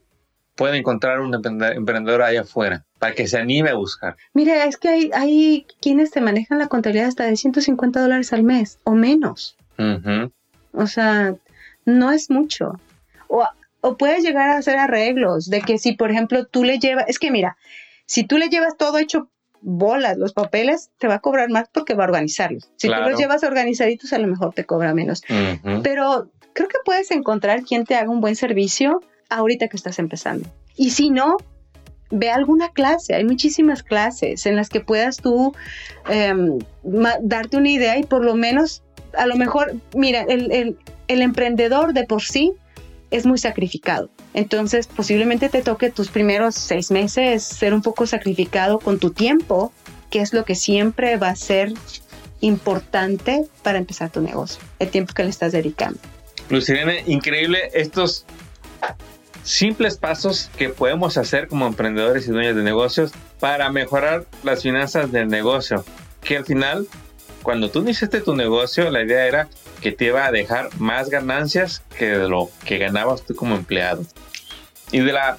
Puede 0.61 0.77
encontrar 0.77 1.19
un 1.21 1.33
emprende- 1.33 1.75
emprendedor 1.75 2.21
allá 2.21 2.41
afuera 2.41 2.85
para 2.99 3.13
que 3.15 3.27
se 3.27 3.37
anime 3.37 3.69
a 3.71 3.73
buscar? 3.75 4.15
Mira, 4.33 4.65
es 4.65 4.77
que 4.77 4.89
hay, 4.89 5.09
hay 5.13 5.65
quienes 5.81 6.11
te 6.11 6.21
manejan 6.21 6.59
la 6.59 6.67
contabilidad 6.67 7.07
hasta 7.07 7.25
de 7.25 7.35
150 7.35 7.99
dólares 7.99 8.31
al 8.33 8.43
mes 8.43 8.79
o 8.83 8.91
menos. 8.91 9.57
O 10.73 10.87
sea, 10.87 11.33
no 11.85 12.11
es 12.11 12.29
mucho. 12.29 12.79
O, 13.27 13.43
o 13.81 13.97
puedes 13.97 14.23
llegar 14.23 14.49
a 14.49 14.57
hacer 14.57 14.77
arreglos 14.77 15.49
de 15.49 15.61
que 15.61 15.77
si, 15.79 15.93
por 15.93 16.11
ejemplo, 16.11 16.45
tú 16.45 16.63
le 16.63 16.77
llevas, 16.77 17.05
es 17.07 17.17
que 17.17 17.31
mira, 17.31 17.57
si 18.05 18.23
tú 18.25 18.37
le 18.37 18.49
llevas 18.49 18.77
todo 18.77 18.97
hecho 18.99 19.29
bolas, 19.61 20.17
los 20.17 20.33
papeles, 20.33 20.91
te 20.99 21.07
va 21.07 21.15
a 21.15 21.19
cobrar 21.19 21.49
más 21.49 21.69
porque 21.73 21.93
va 21.93 22.03
a 22.03 22.07
organizarlos. 22.07 22.69
Si 22.77 22.87
tú 22.87 22.93
los 23.09 23.19
llevas 23.19 23.43
organizaditos, 23.43 24.13
a 24.13 24.19
lo 24.19 24.27
mejor 24.27 24.53
te 24.53 24.65
cobra 24.65 24.93
menos. 24.93 25.23
Pero 25.83 26.29
creo 26.53 26.67
que 26.67 26.77
puedes 26.85 27.09
encontrar 27.11 27.63
quien 27.63 27.85
te 27.85 27.95
haga 27.95 28.09
un 28.09 28.21
buen 28.21 28.35
servicio 28.35 29.01
ahorita 29.31 29.67
que 29.67 29.77
estás 29.77 29.97
empezando. 29.99 30.47
Y 30.75 30.91
si 30.91 31.09
no, 31.09 31.37
ve 32.11 32.29
alguna 32.29 32.69
clase. 32.69 33.15
Hay 33.15 33.23
muchísimas 33.23 33.83
clases 33.83 34.45
en 34.45 34.55
las 34.55 34.69
que 34.69 34.81
puedas 34.81 35.17
tú 35.17 35.53
em, 36.09 36.59
darte 36.83 37.57
una 37.57 37.69
idea 37.69 37.97
y 37.97 38.03
por 38.03 38.23
lo 38.25 38.35
menos, 38.35 38.83
a 39.17 39.25
lo 39.25 39.35
mejor, 39.37 39.75
mira, 39.95 40.21
el, 40.27 40.51
el- 40.51 40.77
el 41.07 41.21
emprendedor 41.21 41.93
de 41.93 42.05
por 42.05 42.21
sí 42.21 42.53
es 43.11 43.25
muy 43.25 43.37
sacrificado. 43.37 44.09
Entonces, 44.33 44.87
posiblemente 44.87 45.49
te 45.49 45.61
toque 45.61 45.89
tus 45.89 46.09
primeros 46.09 46.55
seis 46.55 46.91
meses 46.91 47.43
ser 47.43 47.73
un 47.73 47.81
poco 47.81 48.07
sacrificado 48.07 48.79
con 48.79 48.97
tu 48.99 49.11
tiempo, 49.11 49.73
que 50.09 50.21
es 50.21 50.31
lo 50.33 50.45
que 50.45 50.55
siempre 50.55 51.17
va 51.17 51.29
a 51.29 51.35
ser 51.35 51.73
importante 52.41 53.43
para 53.63 53.77
empezar 53.77 54.09
tu 54.09 54.21
negocio, 54.21 54.61
el 54.79 54.89
tiempo 54.89 55.13
que 55.13 55.23
le 55.23 55.29
estás 55.29 55.51
dedicando. 55.51 55.99
Lucirene, 56.49 57.03
increíble 57.07 57.69
estos 57.73 58.25
simples 59.43 59.97
pasos 59.97 60.49
que 60.57 60.69
podemos 60.69 61.17
hacer 61.17 61.47
como 61.47 61.67
emprendedores 61.67 62.27
y 62.27 62.31
dueños 62.31 62.55
de 62.55 62.63
negocios 62.63 63.11
para 63.39 63.71
mejorar 63.71 64.25
las 64.43 64.61
finanzas 64.63 65.11
del 65.11 65.27
negocio. 65.27 65.83
Que 66.21 66.37
al 66.37 66.45
final, 66.45 66.87
cuando 67.43 67.69
tú 67.69 67.79
iniciaste 67.79 68.21
tu 68.21 68.35
negocio, 68.35 68.89
la 68.91 69.03
idea 69.03 69.25
era 69.25 69.47
que 69.81 69.91
te 69.91 70.05
iba 70.05 70.25
a 70.25 70.31
dejar 70.31 70.69
más 70.77 71.09
ganancias 71.09 71.83
que 71.97 72.09
de 72.09 72.29
lo 72.29 72.49
que 72.65 72.77
ganabas 72.77 73.23
tú 73.23 73.35
como 73.35 73.55
empleado. 73.55 74.03
Y 74.91 74.99
de 74.99 75.13
la 75.13 75.37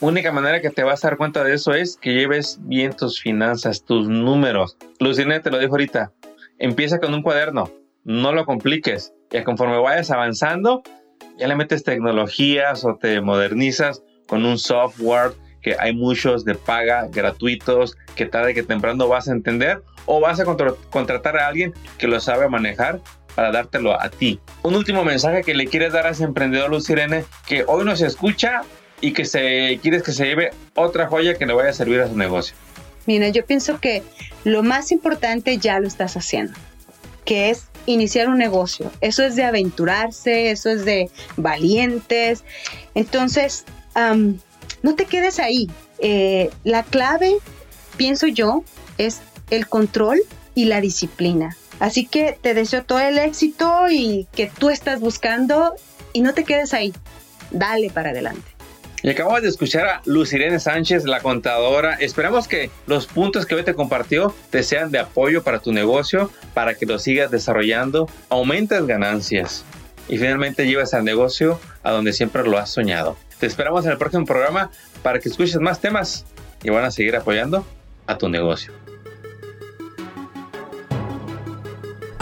única 0.00 0.32
manera 0.32 0.60
que 0.60 0.70
te 0.70 0.82
vas 0.82 1.04
a 1.04 1.08
dar 1.08 1.16
cuenta 1.16 1.44
de 1.44 1.54
eso 1.54 1.74
es 1.74 1.96
que 1.96 2.14
lleves 2.14 2.58
bien 2.62 2.94
tus 2.94 3.20
finanzas, 3.20 3.84
tus 3.84 4.08
números. 4.08 4.76
Lucirene 4.98 5.40
te 5.40 5.50
lo 5.50 5.58
dijo 5.58 5.72
ahorita. 5.72 6.12
Empieza 6.58 6.98
con 6.98 7.14
un 7.14 7.22
cuaderno, 7.22 7.70
no 8.04 8.32
lo 8.32 8.44
compliques. 8.44 9.12
Y 9.30 9.42
conforme 9.42 9.78
vayas 9.78 10.10
avanzando, 10.10 10.82
ya 11.38 11.46
le 11.48 11.56
metes 11.56 11.84
tecnologías 11.84 12.84
o 12.84 12.96
te 12.96 13.20
modernizas 13.20 14.02
con 14.26 14.44
un 14.44 14.58
software 14.58 15.32
que 15.62 15.76
hay 15.78 15.94
muchos 15.94 16.44
de 16.44 16.54
paga 16.54 17.08
gratuitos 17.10 17.96
que 18.14 18.26
tarde 18.26 18.54
que 18.54 18.62
temprano 18.62 19.08
vas 19.08 19.28
a 19.28 19.32
entender 19.32 19.82
o 20.06 20.20
vas 20.20 20.38
a 20.40 20.44
contra- 20.44 20.74
contratar 20.90 21.36
a 21.38 21.46
alguien 21.48 21.72
que 21.98 22.06
lo 22.06 22.20
sabe 22.20 22.48
manejar 22.48 23.00
para 23.34 23.50
dártelo 23.50 24.00
a 24.00 24.10
ti. 24.10 24.38
Un 24.62 24.76
último 24.76 25.04
mensaje 25.04 25.42
que 25.42 25.54
le 25.54 25.66
quieres 25.66 25.92
dar 25.92 26.06
a 26.06 26.10
ese 26.10 26.24
emprendedor 26.24 26.70
Luz 26.70 26.88
Irene 26.90 27.24
que 27.46 27.64
hoy 27.66 27.84
nos 27.84 28.00
escucha 28.02 28.60
y 29.00 29.12
que 29.12 29.24
se 29.24 29.78
quieres 29.82 30.02
que 30.02 30.12
se 30.12 30.24
lleve 30.26 30.50
otra 30.74 31.08
joya 31.08 31.34
que 31.34 31.46
le 31.46 31.54
vaya 31.54 31.70
a 31.70 31.72
servir 31.72 32.00
a 32.00 32.08
su 32.08 32.16
negocio. 32.16 32.54
Mira, 33.06 33.28
yo 33.30 33.44
pienso 33.44 33.80
que 33.80 34.02
lo 34.44 34.62
más 34.62 34.92
importante 34.92 35.58
ya 35.58 35.80
lo 35.80 35.86
estás 35.88 36.16
haciendo, 36.16 36.52
que 37.24 37.50
es 37.50 37.66
iniciar 37.86 38.28
un 38.28 38.38
negocio. 38.38 38.90
Eso 39.00 39.22
es 39.22 39.36
de 39.36 39.44
aventurarse, 39.44 40.50
eso 40.50 40.70
es 40.70 40.84
de 40.84 41.10
valientes. 41.36 42.44
Entonces, 42.94 43.64
am, 43.94 44.40
no 44.82 44.94
te 44.94 45.06
quedes 45.06 45.38
ahí. 45.38 45.70
Eh, 45.98 46.50
la 46.64 46.82
clave, 46.82 47.36
pienso 47.96 48.26
yo, 48.26 48.64
es 48.98 49.20
el 49.50 49.68
control 49.68 50.20
y 50.54 50.66
la 50.66 50.80
disciplina. 50.80 51.56
Así 51.80 52.06
que 52.06 52.38
te 52.40 52.54
deseo 52.54 52.84
todo 52.84 53.00
el 53.00 53.18
éxito 53.18 53.86
y 53.90 54.26
que 54.32 54.50
tú 54.58 54.70
estás 54.70 55.00
buscando 55.00 55.74
y 56.12 56.20
no 56.20 56.34
te 56.34 56.44
quedes 56.44 56.72
ahí. 56.72 56.92
Dale 57.50 57.90
para 57.90 58.10
adelante. 58.10 58.53
Y 59.04 59.10
acabamos 59.10 59.42
de 59.42 59.48
escuchar 59.48 59.86
a 59.86 60.00
Luz 60.06 60.32
Irene 60.32 60.58
Sánchez, 60.58 61.04
la 61.04 61.20
contadora. 61.20 61.92
Esperamos 61.92 62.48
que 62.48 62.70
los 62.86 63.06
puntos 63.06 63.44
que 63.44 63.54
hoy 63.54 63.62
te 63.62 63.74
compartió 63.74 64.34
te 64.48 64.62
sean 64.62 64.90
de 64.90 64.98
apoyo 64.98 65.42
para 65.42 65.58
tu 65.58 65.74
negocio, 65.74 66.30
para 66.54 66.74
que 66.74 66.86
lo 66.86 66.98
sigas 66.98 67.30
desarrollando, 67.30 68.08
aumentes 68.30 68.86
ganancias 68.86 69.62
y 70.08 70.16
finalmente 70.16 70.66
lleves 70.66 70.94
al 70.94 71.04
negocio 71.04 71.60
a 71.82 71.90
donde 71.92 72.14
siempre 72.14 72.44
lo 72.44 72.56
has 72.56 72.70
soñado. 72.70 73.18
Te 73.38 73.44
esperamos 73.44 73.84
en 73.84 73.92
el 73.92 73.98
próximo 73.98 74.24
programa 74.24 74.70
para 75.02 75.20
que 75.20 75.28
escuches 75.28 75.60
más 75.60 75.82
temas 75.82 76.24
y 76.62 76.70
van 76.70 76.86
a 76.86 76.90
seguir 76.90 77.14
apoyando 77.14 77.66
a 78.06 78.16
tu 78.16 78.30
negocio. 78.30 78.83